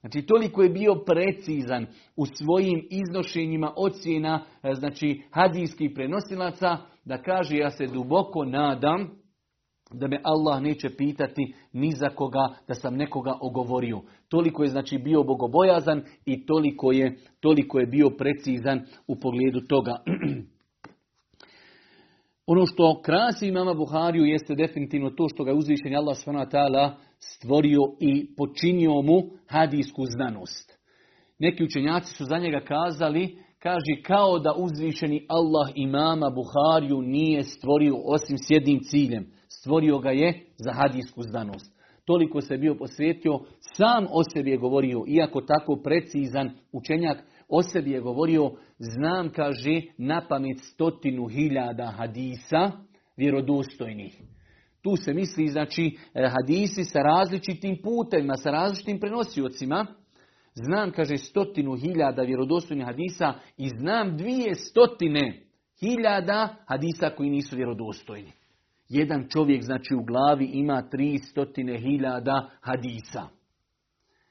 [0.00, 1.86] Znači toliko je bio precizan
[2.16, 9.20] u svojim iznošenjima ocjena e, znači hadijskih prenosilaca da kaže ja se duboko nadam
[9.92, 14.00] da me Allah neće pitati ni za koga da sam nekoga ogovorio.
[14.28, 19.96] Toliko je znači bio bogobojazan i toliko je, toliko je bio precizan u pogledu toga.
[22.52, 26.56] ono što krasi mama Buhariju jeste definitivno to što ga je uzvišen Allah s.w.t.
[27.20, 30.78] stvorio i počinio mu hadijsku znanost.
[31.38, 37.94] Neki učenjaci su za njega kazali, kaže kao da uzvišeni Allah imama Buhariju nije stvorio
[38.04, 39.26] osim s jednim ciljem–
[39.60, 41.80] Stvorio ga je za hadijsku znanost.
[42.04, 43.40] Toliko se bio posvetio,
[43.76, 49.82] sam o sebi je govorio, iako tako precizan učenjak, o sebi je govorio, znam, kaže,
[49.98, 52.70] na pamet stotinu hiljada hadisa
[53.16, 54.22] vjerodostojnih.
[54.82, 59.86] Tu se misli, znači, e, hadisi sa različitim putevima, sa različitim prenosiocima.
[60.54, 65.42] Znam, kaže, stotinu hiljada vjerodostojnih hadisa i znam dvije stotine
[65.80, 68.32] hiljada hadisa koji nisu vjerodostojni.
[68.88, 73.22] Jedan čovjek znači u glavi ima 300 hiljada hadisa.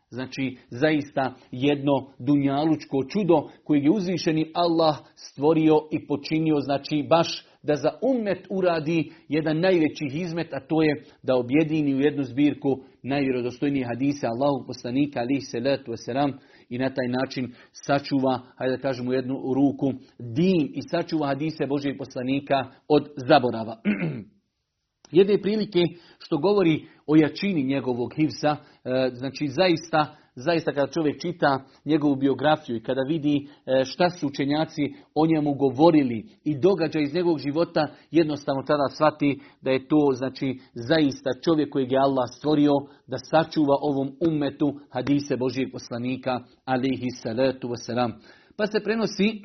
[0.09, 7.75] Znači zaista jedno dunjalučko čudo koje je uzvišeni Allah stvorio i počinio znači baš da
[7.75, 12.69] za umet uradi jedan najveći izmet, a to je da objedini u jednu zbirku
[13.03, 16.33] najvjerodostojnije hadise Allahu poslanika alihi salatu wasalam
[16.69, 21.97] i na taj način sačuva, hajde da kažemo jednu ruku, din i sačuva hadise Božijeg
[21.97, 23.81] poslanika od zaborava.
[25.11, 25.79] Jedne prilike
[26.19, 32.75] što govori o jačini njegovog hivsa, e, znači zaista, zaista kada čovjek čita njegovu biografiju
[32.75, 34.81] i kada vidi e, šta su učenjaci
[35.15, 40.59] o njemu govorili i događaj iz njegovog života, jednostavno tada shvati da je to znači
[40.73, 42.73] zaista čovjek kojeg je Allah stvorio
[43.07, 48.11] da sačuva ovom umetu hadise Božijeg poslanika alihi salatu wasalam.
[48.57, 49.41] Pa se prenosi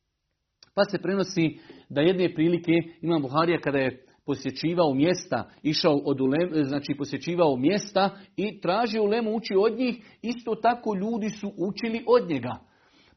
[0.76, 6.50] pa se prenosi da jedne prilike ima Buharija kada je posjećivao mjesta, išao od ulem,
[6.64, 12.30] znači posjećivao mjesta i tražio ulemu uči od njih, isto tako ljudi su učili od
[12.30, 12.52] njega.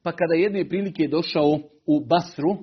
[0.04, 2.58] Pa kada jedne prilike je došao u Basru,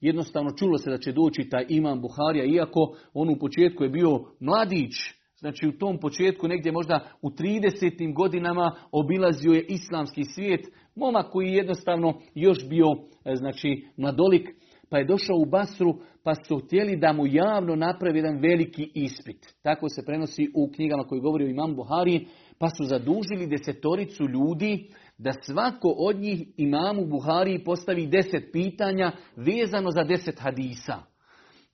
[0.00, 4.20] jednostavno čulo se da će doći taj imam Buharija, iako on u početku je bio
[4.40, 4.92] mladić,
[5.38, 8.14] znači u tom početku negdje možda u 30.
[8.14, 12.86] godinama obilazio je islamski svijet, momak koji je jednostavno još bio
[13.24, 14.48] e, znači mladolik,
[14.90, 19.54] pa je došao u Basru, pa su htjeli da mu javno napravi jedan veliki ispit.
[19.62, 22.26] Tako se prenosi u knjigama koji govori o Imam Buhari,
[22.58, 29.90] pa su zadužili desetoricu ljudi da svako od njih imamu Buhari postavi deset pitanja vezano
[29.90, 31.09] za deset hadisa.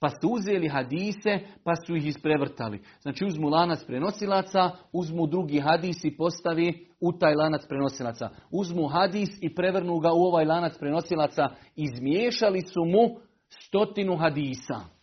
[0.01, 2.83] Pa su uzeli hadise, pa su ih isprevrtali.
[3.01, 8.29] Znači uzmu lanac prenosilaca, uzmu drugi hadis i postavi u taj lanac prenosilaca.
[8.51, 11.49] Uzmu hadis i prevrnu ga u ovaj lanac prenosilaca.
[11.77, 14.97] Izmiješali su mu stotinu hadisa.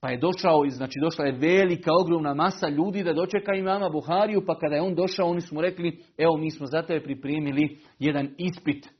[0.00, 4.58] Pa je došao, znači došla je velika, ogromna masa ljudi da dočeka imama Buhariju, pa
[4.58, 8.28] kada je on došao, oni su mu rekli, evo mi smo za tebe pripremili jedan
[8.38, 8.97] ispit.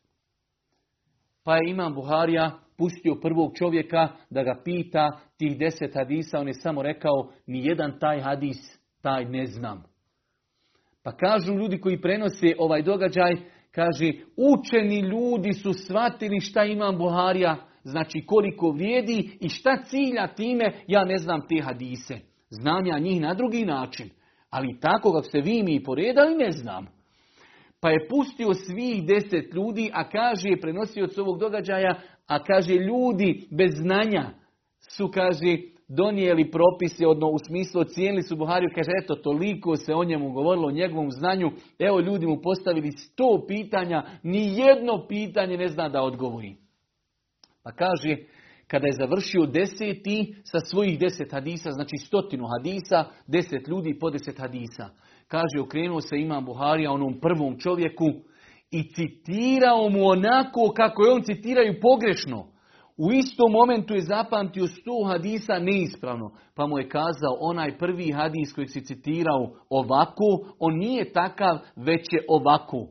[1.49, 6.55] Pa je imam Buharija pustio prvog čovjeka da ga pita tih deset hadisa, on je
[6.55, 9.83] samo rekao, ni jedan taj hadis, taj ne znam.
[11.03, 13.37] Pa kažu ljudi koji prenose ovaj događaj,
[13.71, 20.73] kaže, učeni ljudi su shvatili šta imam Buharija, znači koliko vrijedi i šta cilja time,
[20.87, 22.19] ja ne znam te hadise.
[22.51, 24.11] Znam ja njih na drugi način,
[24.51, 26.98] ali tako kako ste vi mi poredali, ne znam.
[27.81, 33.49] Pa je pustio svih deset ljudi, a kaže, prenosio od ovog događaja, a kaže, ljudi
[33.51, 34.31] bez znanja
[34.97, 35.57] su, kaže,
[35.89, 40.69] donijeli propise, odno u smislu ocijenili su Buhariju, kaže eto toliko se o njemu govorilo,
[40.69, 46.03] o njegovom znanju, evo ljudi mu postavili sto pitanja, ni jedno pitanje ne zna da
[46.03, 46.57] odgovori.
[47.63, 48.17] Pa kaže,
[48.67, 54.39] kada je završio deseti sa svojih deset hadisa, znači stotinu hadisa, deset ljudi po deset
[54.39, 54.89] hadisa.
[55.29, 58.07] Kaže, okrenuo se Imam Buharija onom prvom čovjeku
[58.71, 62.47] i citirao mu onako kako je on citiraju pogrešno.
[62.97, 68.53] U istom momentu je zapamtio sto hadisa neispravno, pa mu je kazao onaj prvi hadis
[68.55, 72.87] koji si citirao ovako, on nije takav, već je ovako.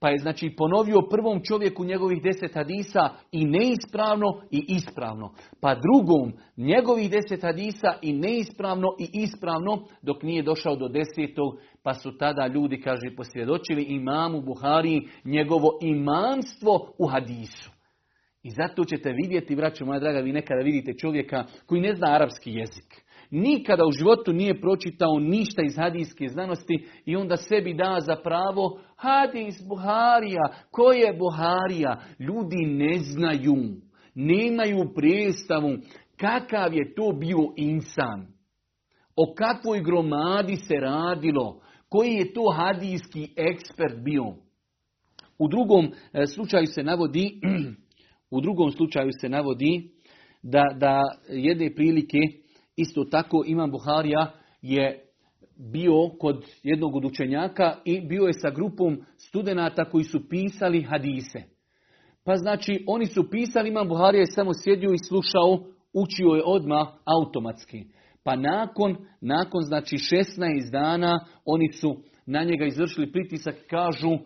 [0.00, 5.34] Pa je znači ponovio prvom čovjeku njegovih deset hadisa i neispravno i ispravno.
[5.60, 11.58] Pa drugom njegovih deset hadisa i neispravno i ispravno dok nije došao do desetog.
[11.82, 17.70] Pa su tada ljudi, kaže, posvjedočili imamu Buhari njegovo imanstvo u hadisu.
[18.42, 22.52] I zato ćete vidjeti, braćo moja draga, vi nekada vidite čovjeka koji ne zna arapski
[22.52, 23.04] jezik.
[23.30, 28.80] Nikada u životu nije pročitao ništa iz hadijske znanosti i onda sebi da za pravo
[28.96, 30.42] hadis Buharija.
[30.70, 32.00] Ko je Buharija?
[32.18, 33.56] Ljudi ne znaju,
[34.14, 35.76] nemaju predstavu
[36.16, 38.26] kakav je to bio insan.
[39.16, 44.24] O kakvoj gromadi se radilo, koji je to hadijski ekspert bio.
[45.38, 47.40] U drugom e, slučaju se navodi
[48.30, 49.90] U drugom slučaju se navodi
[50.42, 52.18] da, da jedne prilike
[52.76, 55.04] isto tako Imam Buharija je
[55.56, 61.42] bio kod jednog od učenjaka i bio je sa grupom studenata koji su pisali hadise.
[62.24, 66.88] Pa znači oni su pisali, Imam Buharija je samo sjedio i slušao, učio je odmah
[67.04, 67.84] automatski.
[68.24, 74.18] Pa nakon, nakon znači 16 dana oni su na njega izvršili pritisak i kažu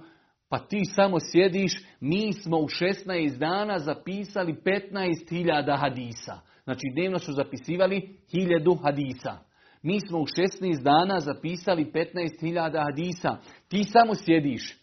[0.49, 6.41] pa ti samo sjediš, mi smo u 16 dana zapisali 15.000 hadisa.
[6.65, 9.39] Znači dnevno su zapisivali 1000 hadisa.
[9.83, 13.37] Mi smo u 16 dana zapisali 15.000 hadisa.
[13.69, 14.79] Ti samo sjediš.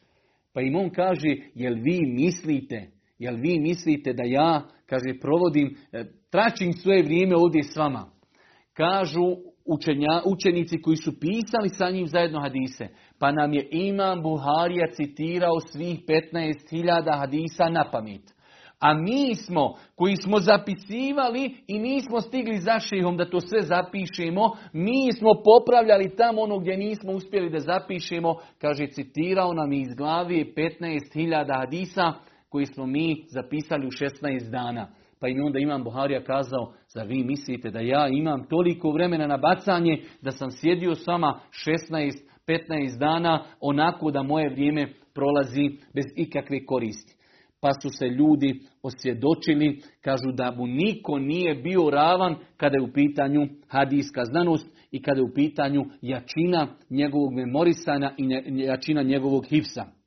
[0.53, 6.05] Pa im on kaže, jel vi mislite, jel vi mislite da ja, kaže, provodim, e,
[6.29, 8.11] tračim svoje vrijeme ovdje s vama.
[8.81, 12.87] Kažu učenja, učenici koji su pisali sa njim zajedno hadise.
[13.19, 18.21] Pa nam je Imam Buharija citirao svih 15.000 hadisa na pamet.
[18.79, 24.51] A mi smo, koji smo zapisivali i nismo stigli za šehom da to sve zapišemo,
[24.73, 30.53] mi smo popravljali tamo ono gdje nismo uspjeli da zapišemo, kaže citirao nam iz glavi
[30.57, 32.13] 15.000 hadisa
[32.49, 34.87] koji smo mi zapisali u 16 dana.
[35.21, 39.37] Pa im onda Imam Buharija kazao, zar vi mislite da ja imam toliko vremena na
[39.37, 41.39] bacanje da sam sjedio s vama
[41.91, 47.15] 16 15 dana onako da moje vrijeme prolazi bez ikakve koristi.
[47.61, 52.93] Pa su se ljudi osvjedočili, kažu da mu niko nije bio ravan kada je u
[52.93, 58.25] pitanju hadijska znanost i kada je u pitanju jačina njegovog memorisana i
[58.63, 60.00] jačina njegovog hifsa.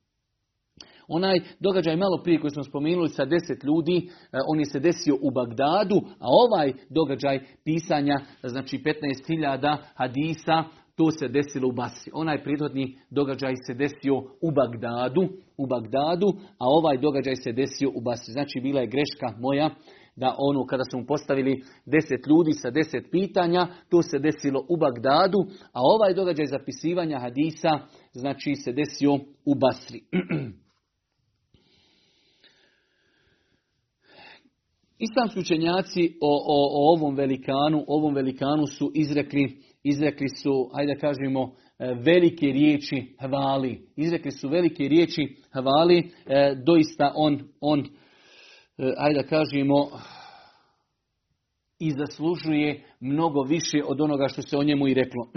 [1.07, 5.15] Onaj događaj malo prije koji smo spomenuli sa deset ljudi, e, on je se desio
[5.21, 10.63] u Bagdadu, a ovaj događaj pisanja, znači 15.000 hadisa,
[10.95, 12.11] to se desilo u Basri.
[12.13, 15.23] Onaj prethodni događaj se desio u Bagdadu,
[15.57, 16.27] u Bagdadu,
[16.59, 18.33] a ovaj događaj se desio u Basri.
[18.33, 19.69] Znači bila je greška moja
[20.15, 24.77] da ono kada su mu postavili deset ljudi sa deset pitanja, to se desilo u
[24.77, 25.39] Bagdadu,
[25.73, 27.79] a ovaj događaj zapisivanja hadisa
[28.13, 29.13] znači se desio
[29.45, 30.01] u Basri.
[34.99, 40.99] Islamski učenjaci o, o, o ovom velikanu, ovom velikanu su izrekli izrekli su, hajde da
[40.99, 43.87] kažemo, e, velike riječi hvali.
[43.95, 47.83] Izrekli su velike riječi hvali, e, doista on, on e,
[48.97, 49.89] hajde da kažemo,
[51.79, 55.31] i zaslužuje mnogo više od onoga što se o njemu i reklo.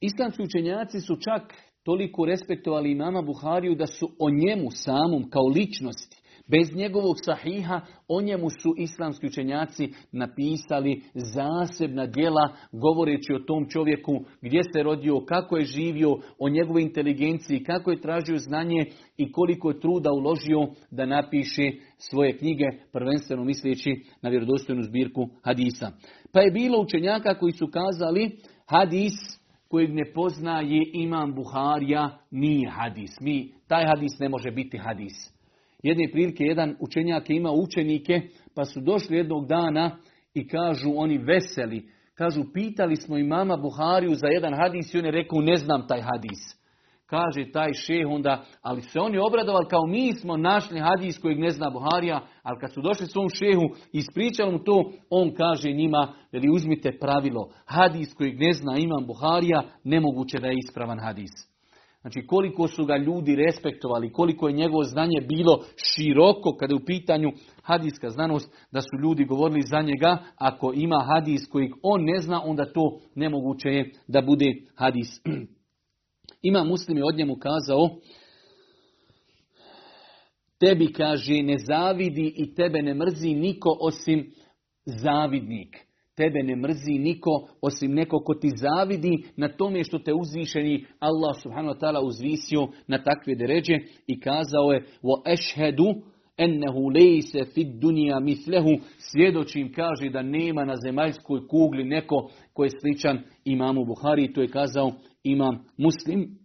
[0.00, 1.54] Islamski učenjaci su čak
[1.86, 6.16] toliko respektovali imama Buhariju da su o njemu samom kao ličnosti
[6.48, 14.12] Bez njegovog sahiha o njemu su islamski učenjaci napisali zasebna djela govoreći o tom čovjeku
[14.42, 19.70] gdje se rodio, kako je živio, o njegovoj inteligenciji, kako je tražio znanje i koliko
[19.70, 25.90] je truda uložio da napiše svoje knjige, prvenstveno misleći na vjerodostojnu zbirku hadisa.
[26.32, 33.20] Pa je bilo učenjaka koji su kazali hadis kojeg ne poznaje imam Buharija nije hadis.
[33.20, 35.36] Mi, taj hadis ne može biti hadis.
[35.82, 38.20] Jedne prilike jedan učenjak je imao učenike,
[38.54, 39.96] pa su došli jednog dana
[40.34, 41.88] i kažu oni veseli.
[42.14, 45.86] Kažu, pitali smo i mama Buhariju za jedan hadis i on je rekao, ne znam
[45.88, 46.65] taj hadis.
[47.06, 51.50] Kaže taj šeh onda, ali se oni obradovali kao mi smo našli hadis kojeg ne
[51.50, 56.08] zna Buharija, ali kad su došli svom šehu i ispričali mu to, on kaže njima,
[56.32, 61.30] veli uzmite pravilo, hadis kojeg ne zna imam Buharija, nemoguće da je ispravan hadis.
[62.00, 66.84] Znači koliko su ga ljudi respektovali, koliko je njegovo znanje bilo široko kada je u
[66.86, 67.28] pitanju
[67.62, 72.42] hadijska znanost, da su ljudi govorili za njega, ako ima hadis kojeg on ne zna,
[72.44, 74.46] onda to nemoguće je da bude
[74.76, 75.08] hadis.
[76.42, 77.90] Ima muslim je od njemu kazao,
[80.60, 84.32] tebi kaže ne zavidi i tebe ne mrzi niko osim
[84.84, 85.76] zavidnik.
[86.16, 91.36] Tebe ne mrzi niko osim neko ko ti zavidi na tome što te uzvišeni Allah
[91.42, 93.74] subhanahu wa ta'ala uzvisio na takve deređe
[94.06, 95.94] i kazao je wa ešhedu
[96.36, 102.70] ennehu lejse fid dunija mislehu svjedočim kaže da nema na zemaljskoj kugli neko ko je
[102.80, 104.92] sličan imamu Buhari to je kazao
[105.24, 106.38] imam muslim.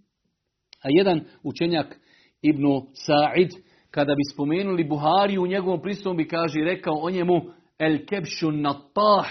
[0.84, 2.00] A jedan učenjak
[2.42, 3.50] Ibnu Sa'id
[3.92, 7.42] kada bi spomenuli Buhari u njegovom pristom bi kaže rekao o njemu
[7.80, 9.28] el kebšu natah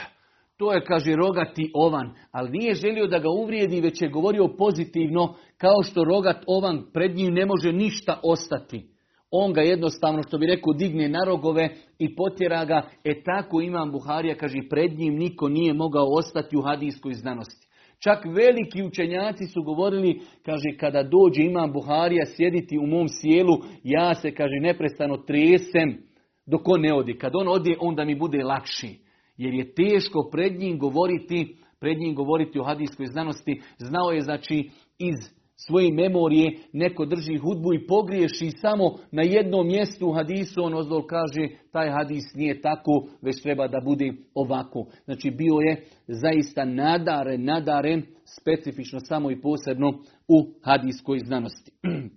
[0.61, 5.35] to je, kaže, rogati ovan, ali nije želio da ga uvrijedi, već je govorio pozitivno,
[5.59, 8.89] kao što rogat ovan pred njim ne može ništa ostati.
[9.31, 11.69] On ga jednostavno, što bi rekao, digne na rogove
[11.99, 12.83] i potjera ga.
[13.05, 17.67] E tako imam Buharija, kaže, pred njim niko nije mogao ostati u hadijskoj znanosti.
[17.99, 24.15] Čak veliki učenjaci su govorili, kaže, kada dođe imam Buharija sjediti u mom sjelu, ja
[24.15, 26.03] se, kaže, neprestano tresem
[26.47, 27.19] dok on ne odi.
[27.19, 29.11] Kad on ode, onda mi bude lakši
[29.41, 33.61] jer je teško pred njim govoriti, pred njim govoriti o hadijskoj znanosti.
[33.79, 40.09] Znao je znači iz svoje memorije neko drži hudbu i pogriješi samo na jednom mjestu
[40.09, 44.87] u hadisu, on ozdol kaže taj hadis nije tako, već treba da bude ovako.
[45.05, 48.03] Znači bio je zaista nadaren, nadaren,
[48.41, 49.89] specifično samo i posebno
[50.29, 51.73] u hadijskoj znanosti.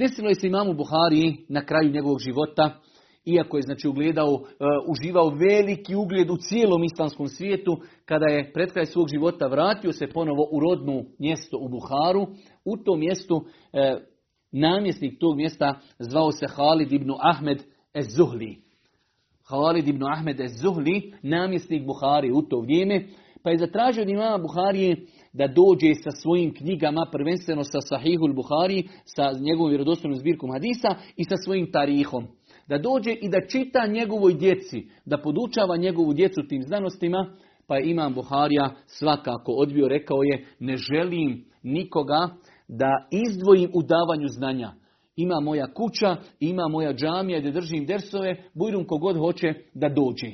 [0.00, 2.80] Desilo je se imamu Buhari na kraju njegovog života
[3.24, 4.42] iako je znači ugledao, uh,
[4.86, 10.06] uživao veliki ugled u cijelom islamskom svijetu, kada je pred kraj svog života vratio se
[10.06, 12.26] ponovo u rodnu mjesto u Buharu,
[12.64, 13.44] u tom mjestu uh,
[14.52, 17.62] namjesnik tog mjesta zvao se Halid ibn Ahmed
[17.94, 18.56] Ez-Zuhli.
[19.44, 23.06] Halid ibn Ahmed Ez-Zuhli, namjesnik Buhari u to vrijeme,
[23.42, 28.88] pa je zatražio od imama Buharije da dođe sa svojim knjigama, prvenstveno sa Sahihul Buhari,
[29.04, 32.26] sa njegovom vjerodostojnom zbirkom hadisa i sa svojim tarihom
[32.68, 37.36] da dođe i da čita njegovoj djeci, da podučava njegovu djecu tim znanostima,
[37.66, 42.28] pa je Imam Buharija svakako odbio, rekao je, ne želim nikoga
[42.68, 44.72] da izdvojim u davanju znanja.
[45.16, 50.28] Ima moja kuća, ima moja džamija gdje držim dersove, bujrum kogod hoće da dođe.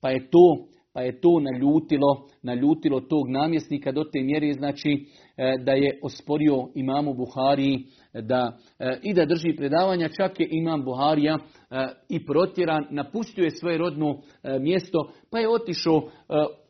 [0.00, 5.56] Pa je to pa je to naljutilo, naljutilo tog namjesnika do te mjere znači e,
[5.64, 7.78] da je osporio imamu Buhari
[8.12, 13.50] da e, i da drži predavanja, čak je imam Buharija e, i protjeran, napustio je
[13.50, 14.20] svoje rodno
[14.60, 16.02] mjesto, pa je otišao,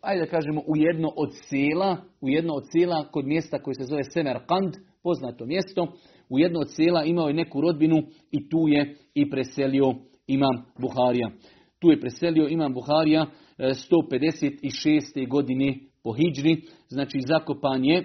[0.01, 3.85] ajde da kažemo, u jedno od sela, u jedno od sela kod mjesta koje se
[3.85, 5.87] zove Semerkand, poznato mjesto,
[6.29, 9.95] u jedno od sela imao je neku rodbinu i tu je i preselio
[10.27, 11.31] imam Buharija.
[11.79, 13.27] Tu je preselio imam Buharija
[13.59, 15.29] 156.
[15.29, 18.05] godine po Hidžri, znači zakopan je e,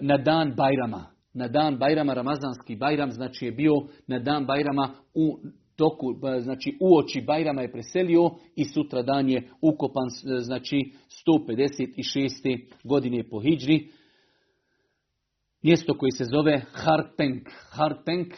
[0.00, 1.06] na dan Bajrama.
[1.34, 3.72] Na dan Bajrama, Ramazanski Bajram, znači je bio
[4.06, 5.38] na dan Bajrama u
[5.76, 6.06] toku,
[6.40, 10.06] znači u oči Bajrama je preselio i sutra dan je ukopan,
[10.40, 10.92] znači
[11.26, 12.66] 156.
[12.84, 13.88] godine po Hidžri.
[15.62, 17.48] Mjesto koje se zove Hartenk.
[17.70, 18.34] Hartenk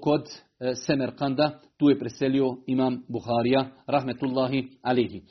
[0.00, 0.22] kod
[0.60, 5.22] e, Semerkanda, tu je preselio imam Buharija, rahmetullahi alihi.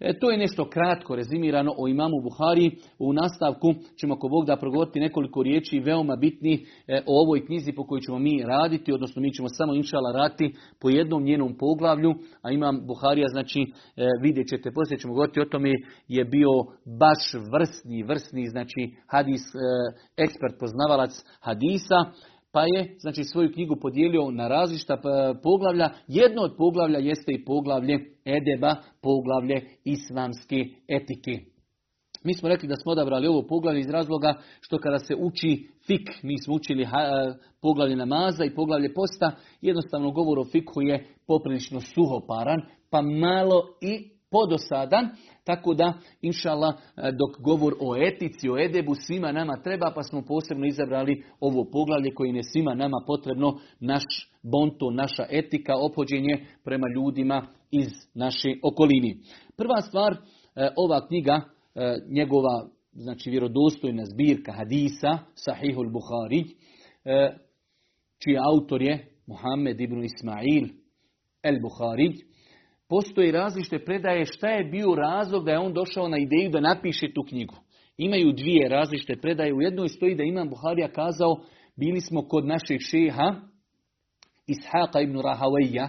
[0.00, 2.76] E, to je nešto kratko rezimirano o imamu Buhari.
[2.98, 6.54] U nastavku ćemo ako Bog da progovoriti nekoliko riječi veoma bitni
[6.86, 10.54] e, o ovoj knjizi po kojoj ćemo mi raditi, odnosno mi ćemo samo inšala rati
[10.80, 15.44] po jednom njenom poglavlju, a imam Buharija, znači e, vidjet ćete, poslije ćemo govoriti o
[15.44, 15.72] tome,
[16.08, 16.50] je bio
[17.00, 17.22] baš
[17.52, 19.58] vrsni, vrsni, znači hadis, e,
[20.16, 21.98] ekspert, poznavalac hadisa,
[22.56, 24.96] pa je znači svoju knjigu podijelio na različita
[25.42, 25.90] poglavlja.
[26.08, 30.56] Jedno od poglavlja jeste i poglavlje Edeba, poglavlje islamske
[30.88, 31.40] etike.
[32.24, 36.10] Mi smo rekli da smo odabrali ovo poglavlje iz razloga što kada se uči fik,
[36.22, 36.86] mi smo učili
[37.62, 44.15] poglavlje namaza i poglavlje posta, jednostavno govor o fikhu je poprilično suhoparan, pa malo i
[44.30, 45.08] podosadan,
[45.44, 50.66] tako da, inšala, dok govor o etici, o edebu svima nama treba, pa smo posebno
[50.66, 54.04] izabrali ovo poglavlje koje je svima nama potrebno, naš
[54.42, 59.18] bonto, naša etika, opođenje prema ljudima iz naše okolini.
[59.56, 60.18] Prva stvar, e,
[60.76, 61.40] ova knjiga,
[61.74, 66.44] e, njegova znači vjerodostojna zbirka hadisa, Sahihul Buhari,
[67.04, 67.36] e,
[68.18, 70.68] čiji autor je Muhammed ibn Ismail
[71.42, 72.12] el Buhari,
[72.88, 77.12] postoji različite predaje šta je bio razlog da je on došao na ideju da napiše
[77.14, 77.54] tu knjigu.
[77.96, 79.54] Imaju dvije različite predaje.
[79.54, 81.36] U jednoj stoji da Imam Buharija kazao
[81.76, 83.34] bili smo kod našeg šeha
[84.46, 85.88] Ishaqa ibn Rahaweja,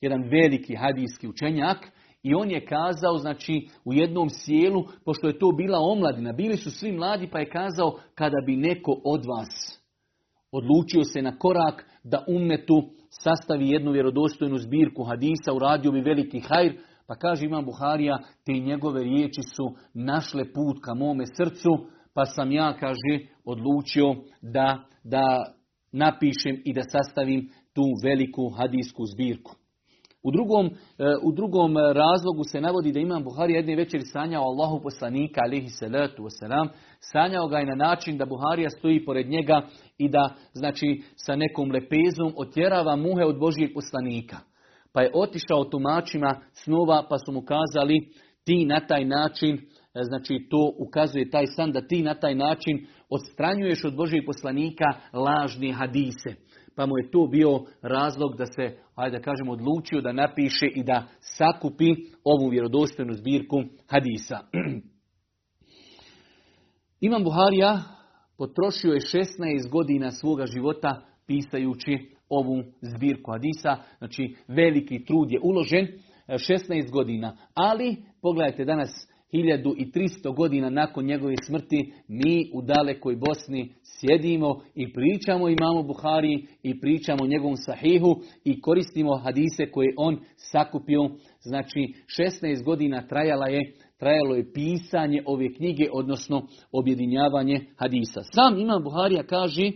[0.00, 1.78] jedan veliki hadijski učenjak,
[2.22, 6.70] i on je kazao, znači, u jednom sjelu, pošto je to bila omladina, bili su
[6.70, 9.82] svi mladi, pa je kazao, kada bi neko od vas
[10.52, 12.82] odlučio se na korak da umetu
[13.20, 16.72] sastavi jednu vjerodostojnu zbirku hadisa, uradio bi veliki hajr,
[17.06, 21.70] pa kaže Imam Buharija, te njegove riječi su našle put ka mome srcu,
[22.14, 25.54] pa sam ja, kaže, odlučio da, da
[25.92, 29.61] napišem i da sastavim tu veliku hadijsku zbirku.
[30.22, 30.70] U drugom, e,
[31.22, 36.22] u drugom razlogu se navodi da Imam Buhari jedne večeri sanjao Allahu poslanika alihi salatu
[36.22, 36.68] wasalam.
[37.00, 39.62] Sanjao ga je na način da Buharija stoji pored njega
[39.98, 44.36] i da znači sa nekom lepezom otjerava muhe od Božijeg poslanika.
[44.92, 48.08] Pa je otišao tumačima snova pa su mu kazali
[48.44, 49.60] ti na taj način, e,
[50.02, 55.72] znači to ukazuje taj san da ti na taj način odstranjuješ od Božijeg poslanika lažne
[55.72, 56.34] hadise
[56.76, 60.82] pa mu je to bio razlog da se, ajde da kažemo, odlučio da napiše i
[60.82, 64.38] da sakupi ovu vjerodostojnu zbirku hadisa.
[67.00, 67.78] Imam Buharija
[68.38, 75.86] potrošio je 16 godina svoga života pisajući ovu zbirku hadisa, znači veliki trud je uložen,
[76.28, 77.36] 16 godina.
[77.54, 85.48] Ali, pogledajte danas 1300 godina nakon njegove smrti mi u dalekoj Bosni sjedimo i pričamo
[85.48, 91.10] imamo Buhari i pričamo njegovom sahihu i koristimo hadise koje on sakupio.
[91.40, 91.94] Znači
[92.42, 98.22] 16 godina trajala je, trajalo je pisanje ove knjige, odnosno objedinjavanje hadisa.
[98.34, 99.70] Sam Imam Buharija kaže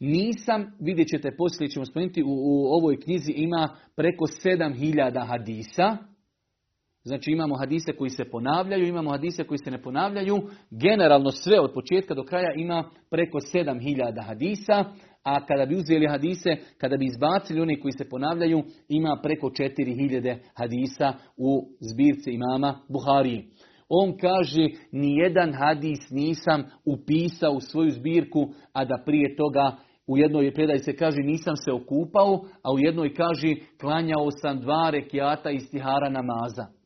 [0.00, 5.96] nisam, vidjet ćete poslije ćemo spomenuti, u, u ovoj knjizi ima preko 7000 hadisa,
[7.02, 10.36] Znači imamo hadise koji se ponavljaju, imamo hadise koji se ne ponavljaju.
[10.70, 14.84] Generalno sve od početka do kraja ima preko 7000 hadisa,
[15.22, 20.36] a kada bi uzeli hadise, kada bi izbacili one koji se ponavljaju, ima preko 4000
[20.54, 23.44] hadisa u zbirci imama Buharije.
[23.88, 29.76] On kaže, nijedan hadis nisam upisao u svoju zbirku, a da prije toga
[30.06, 34.90] u jednoj predaj se kaže nisam se okupao, a u jednoj kaže klanjao sam dva
[34.90, 36.79] rekiata istihara namaza.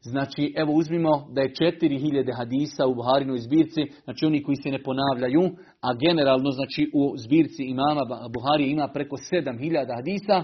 [0.00, 4.82] Znači, evo uzmimo da je 4000 hadisa u Buharinoj zbirci, znači oni koji se ne
[4.82, 5.42] ponavljaju,
[5.80, 8.00] a generalno znači u zbirci imama
[8.34, 10.42] Buhari ima preko 7000 hadisa,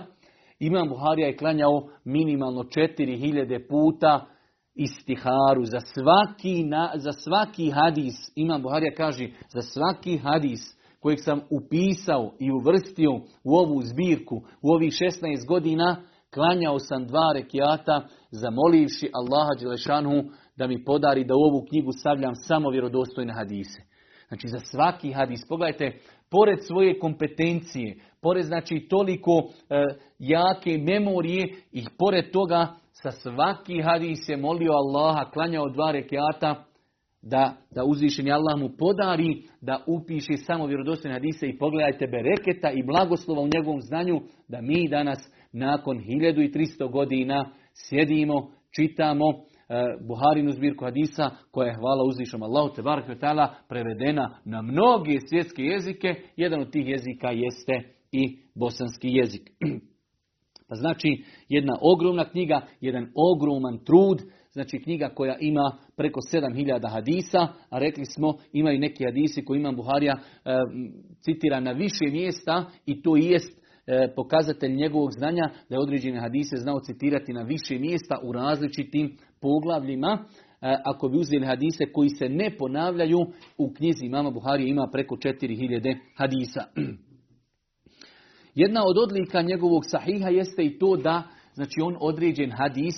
[0.59, 4.27] imam Buharija je klanjao minimalno 4000 puta
[4.75, 8.15] istiharu za svaki, na, za svaki hadis.
[8.35, 10.61] Imam Buharija kaže, za svaki hadis
[11.01, 13.13] kojeg sam upisao i uvrstio
[13.45, 16.03] u ovu zbirku u ovih 16 godina,
[16.35, 20.25] klanjao sam dva rekiata zamolivši Allaha Đelešanu
[20.57, 23.81] da mi podari da u ovu knjigu stavljam samo vjerodostojne hadise.
[24.29, 25.99] Znači za svaki hadis, pogledajte,
[26.31, 29.85] pored svoje kompetencije, pored znači toliko e,
[30.19, 36.65] jake memorije i pored toga sa svaki hadis je molio Allaha, klanjao dva rekiata,
[37.23, 42.83] da, da uzvišeni Allah mu podari da upiše samo vjerodostojne hadise i pogledajte bereketa i
[42.83, 45.19] blagoslova u njegovom znanju da mi danas
[45.55, 49.35] nakon 1300 godina sjedimo, čitamo e,
[50.09, 56.15] Buharinu zbirku hadisa koja je hvala uzvišom Allahu te ta'ala prevedena na mnoge svjetske jezike.
[56.37, 59.51] Jedan od tih jezika jeste i bosanski jezik.
[60.69, 67.49] Pa znači jedna ogromna knjiga, jedan ogroman trud, znači knjiga koja ima preko 7000 hadisa,
[67.71, 70.51] a rekli smo imaju neki hadisi koji ima Buharija e,
[71.21, 73.64] citira na više mjesta i to jest
[74.17, 80.25] pokazatelj njegovog znanja da je određene hadise znao citirati na više mjesta u različitim poglavljima.
[80.61, 83.19] E, ako bi uzeli hadise koji se ne ponavljaju,
[83.59, 86.65] u knjizi Mama Buhari ima preko 4000 hadisa.
[88.55, 91.23] Jedna od odlika njegovog sahiha jeste i to da
[91.55, 92.95] znači on određen hadis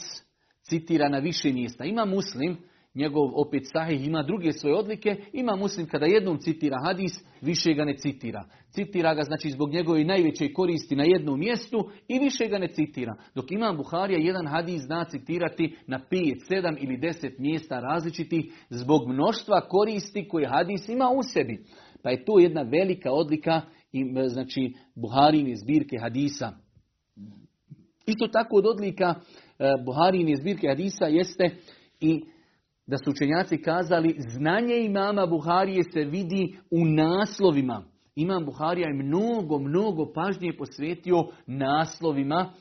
[0.62, 1.84] citira na više mjesta.
[1.84, 2.56] Ima muslim,
[2.96, 7.84] njegov opet sahih ima druge svoje odlike, ima muslim kada jednom citira hadis, više ga
[7.84, 8.44] ne citira.
[8.70, 13.16] Citira ga znači zbog njegove najveće koristi na jednom mjestu i više ga ne citira.
[13.34, 19.08] Dok ima Buharija jedan hadis zna citirati na 5, 7 ili 10 mjesta različitih zbog
[19.08, 21.64] mnoštva koristi koje hadis ima u sebi.
[22.02, 23.60] Pa je to jedna velika odlika
[23.92, 26.52] i znači Buharijine zbirke hadisa.
[28.06, 29.14] Isto tako od odlika
[29.58, 31.50] e, Buharijine zbirke hadisa jeste
[32.00, 32.22] i
[32.86, 37.84] da su učenjaci kazali znanje imama Buharije se vidi u naslovima.
[38.16, 42.52] Imam Buharija je mnogo, mnogo pažnje posvetio naslovima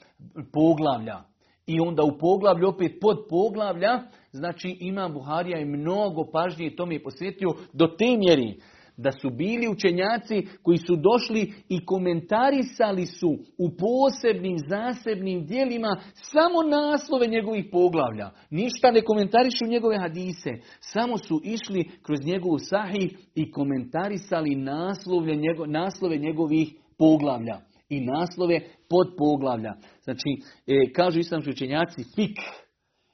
[0.53, 1.23] poglavlja.
[1.67, 3.99] I onda u poglavlju opet pod poglavlja,
[4.31, 8.59] znači Imam Buharija je mnogo pažnje tome posvetio do te mjeri
[8.97, 16.63] da su bili učenjaci koji su došli i komentarisali su u posebnim zasebnim dijelima samo
[16.63, 18.29] naslove njegovih poglavlja.
[18.49, 25.33] Ništa ne komentarišu njegove hadise, samo su išli kroz njegovu sahih i komentarisali naslove,
[25.67, 26.67] naslove njegovih
[26.97, 27.57] poglavlja
[27.89, 29.73] i naslove pod poglavlja.
[30.03, 30.29] Znači,
[30.67, 32.37] e, kažu islamski učenjaci, fik,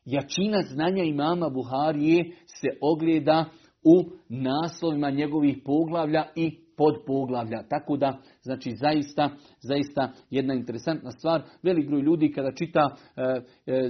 [0.06, 3.46] jačina znanja imama Buharije se ogleda
[3.84, 7.64] u naslovima njegovih poglavlja i pod poglavlja.
[7.70, 9.30] Tako da, znači zaista,
[9.60, 11.42] zaista jedna interesantna stvar.
[11.64, 13.22] Velik broj ljudi kada čita e,
[13.66, 13.90] e,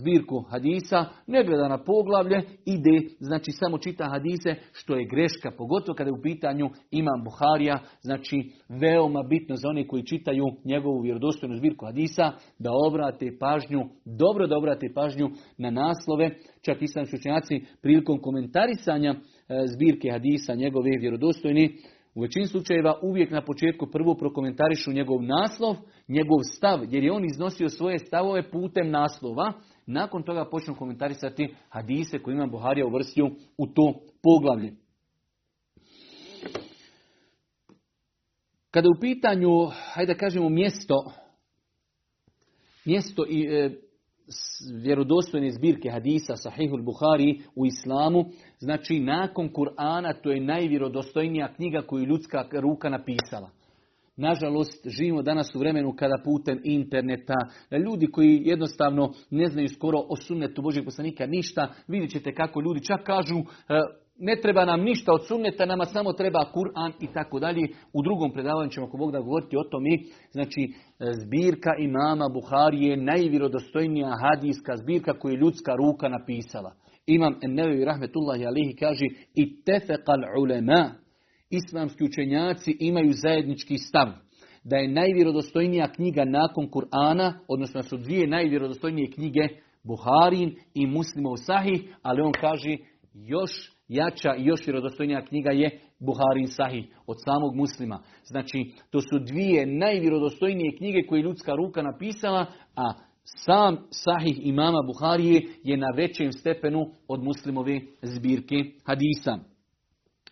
[0.00, 5.96] zbirku hadisa, ne gleda na poglavlje, ide, znači samo čita hadise, što je greška, pogotovo
[5.96, 11.56] kada je u pitanju imam Buharija, znači veoma bitno za one koji čitaju njegovu vjerodostojnu
[11.56, 16.30] zbirku hadisa, da obrate pažnju, dobro da obrate pažnju na naslove,
[16.62, 19.18] čak islamski učenjaci prilikom komentarisanja e,
[19.74, 21.76] zbirke hadisa njegove vjerodostojni,
[22.16, 25.76] u većini slučajeva uvijek na početku prvo prokomentarišu njegov naslov,
[26.08, 29.52] njegov stav, jer je on iznosio svoje stavove putem naslova.
[29.86, 33.26] Nakon toga počnu komentarisati hadise koje ima Buharija uvrstio
[33.58, 34.72] u to poglavlje.
[38.70, 39.50] Kada u pitanju,
[39.92, 41.12] hajde da kažemo mjesto,
[42.84, 43.70] mjesto i e,
[44.82, 48.24] vjerodostojne zbirke hadisa Sahihul Buhari u islamu,
[48.58, 53.50] znači nakon Kur'ana to je najvjerodostojnija knjiga koju ljudska ruka napisala.
[54.16, 57.34] Nažalost, živimo danas u vremenu kada putem interneta,
[57.86, 62.84] ljudi koji jednostavno ne znaju skoro o sunnetu Božeg poslanika ništa, vidjet ćete kako ljudi
[62.84, 63.44] čak kažu e,
[64.18, 67.68] ne treba nam ništa od sunneta, nama samo treba Kur'an i tako dalje.
[67.92, 69.90] U drugom predavanju ćemo ako Bog da govoriti o tome.
[70.30, 70.72] Znači,
[71.22, 76.72] zbirka imama Buharije, najvirodostojnija hadijska zbirka koju je ljudska ruka napisala.
[77.06, 80.90] Imam Ennevi Rahmetullahi Alihi kaže i tefekal ulema,
[81.50, 84.08] islamski učenjaci imaju zajednički stav
[84.64, 89.40] da je najvjerodostojnija knjiga nakon Kur'ana, odnosno su dvije najvjerodostojnije knjige
[89.84, 92.76] Buharin i Muslimov Sahih, ali on kaže
[93.14, 98.02] još jača i još vjerodostojnija knjiga je Buharin Sahih od samog muslima.
[98.24, 102.92] Znači, to su dvije najvjerodostojnije knjige koje je ljudska ruka napisala, a
[103.24, 109.38] sam Sahih imama Buharije je na većem stepenu od muslimove zbirke hadisa.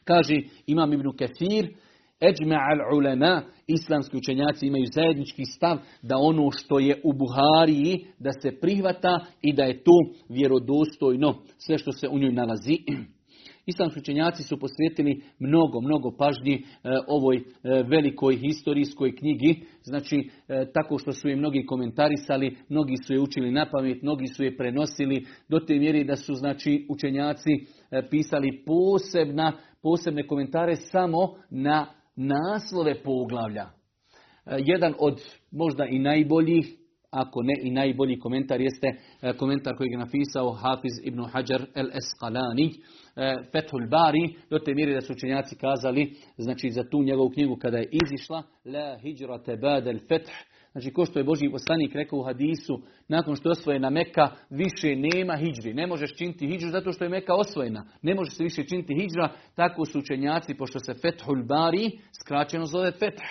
[0.04, 0.34] Kaže
[0.66, 1.68] Imam Ibn Kathir,
[2.20, 8.30] Eđme al ulema, islamski učenjaci imaju zajednički stav da ono što je u Buhariji da
[8.42, 9.98] se prihvata i da je to
[10.28, 12.78] vjerodostojno, sve što se u njoj nalazi.
[13.66, 16.62] Islamski učenjaci su posvetili mnogo, mnogo pažnji e,
[17.08, 17.42] ovoj e,
[17.86, 23.50] velikoj historijskoj knjigi, znači e, tako što su je mnogi komentarisali, mnogi su je učili
[23.50, 27.50] na pamet, mnogi su je prenosili do te mjeri da su znači učenjaci
[28.10, 29.52] pisali posebna,
[29.82, 31.86] posebne komentare samo na
[32.16, 33.66] naslove poglavlja.
[34.46, 36.76] Jedan od možda i najboljih
[37.10, 38.86] ako ne i najbolji komentar jeste
[39.38, 42.72] komentar koji je napisao Hafiz ibn Hajar el-Esqalani
[43.52, 47.78] Fethul Bari, do te mjere da su učenjaci kazali, znači za tu njegovu knjigu kada
[47.78, 50.30] je izišla, La hijrate badel feth,
[50.74, 54.96] Znači, ko što je Boži poslanik rekao u hadisu, nakon što je osvojena Meka, više
[54.96, 55.74] nema hijđri.
[55.74, 57.86] Ne možeš činiti hijđru zato što je Meka osvojena.
[58.02, 59.32] Ne može se više činiti hijđra.
[59.54, 61.90] Tako su učenjaci, pošto se Fethul Bari
[62.22, 63.22] skraćeno zove Feth.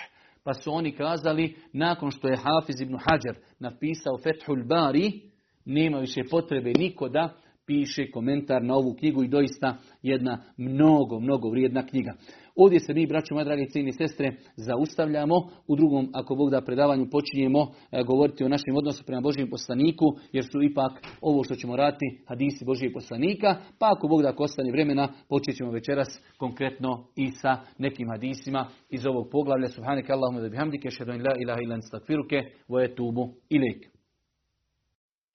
[0.44, 5.20] Pa su oni kazali, nakon što je Hafiz ibn Hajar napisao Fethul Bari,
[5.64, 7.34] nema više potrebe niko da
[7.66, 12.14] piše komentar na ovu knjigu i doista jedna mnogo, mnogo vrijedna knjiga.
[12.56, 15.34] Ovdje se mi, braćo moje drage i cijene sestre, zaustavljamo.
[15.66, 17.60] U drugom, ako Bog da predavanju, počinjemo
[17.92, 22.18] e, govoriti o našem odnosu prema Božijem poslaniku, jer su ipak ovo što ćemo raditi
[22.26, 26.08] hadisi Božijeg poslanika, pa ako Bog da ako ostane vremena, počet ćemo večeras
[26.38, 29.68] konkretno i sa nekim hadisima iz ovog poglavlja.
[29.68, 33.93] Subhaneke Allahumma da bihamdike, šedu in la ilaha ilan stakfiruke, voje tubu ilik.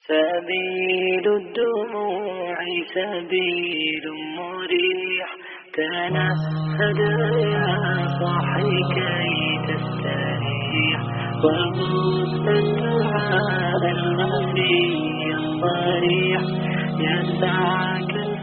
[0.09, 2.55] سبيل الدموع
[2.95, 4.05] سبيل
[4.37, 5.35] مريح.
[5.73, 6.99] تنهد
[7.39, 11.01] يا صاحي كي تستريح.
[11.43, 16.41] وغص الدعاء الخفي الصريح
[16.99, 18.38] يسعك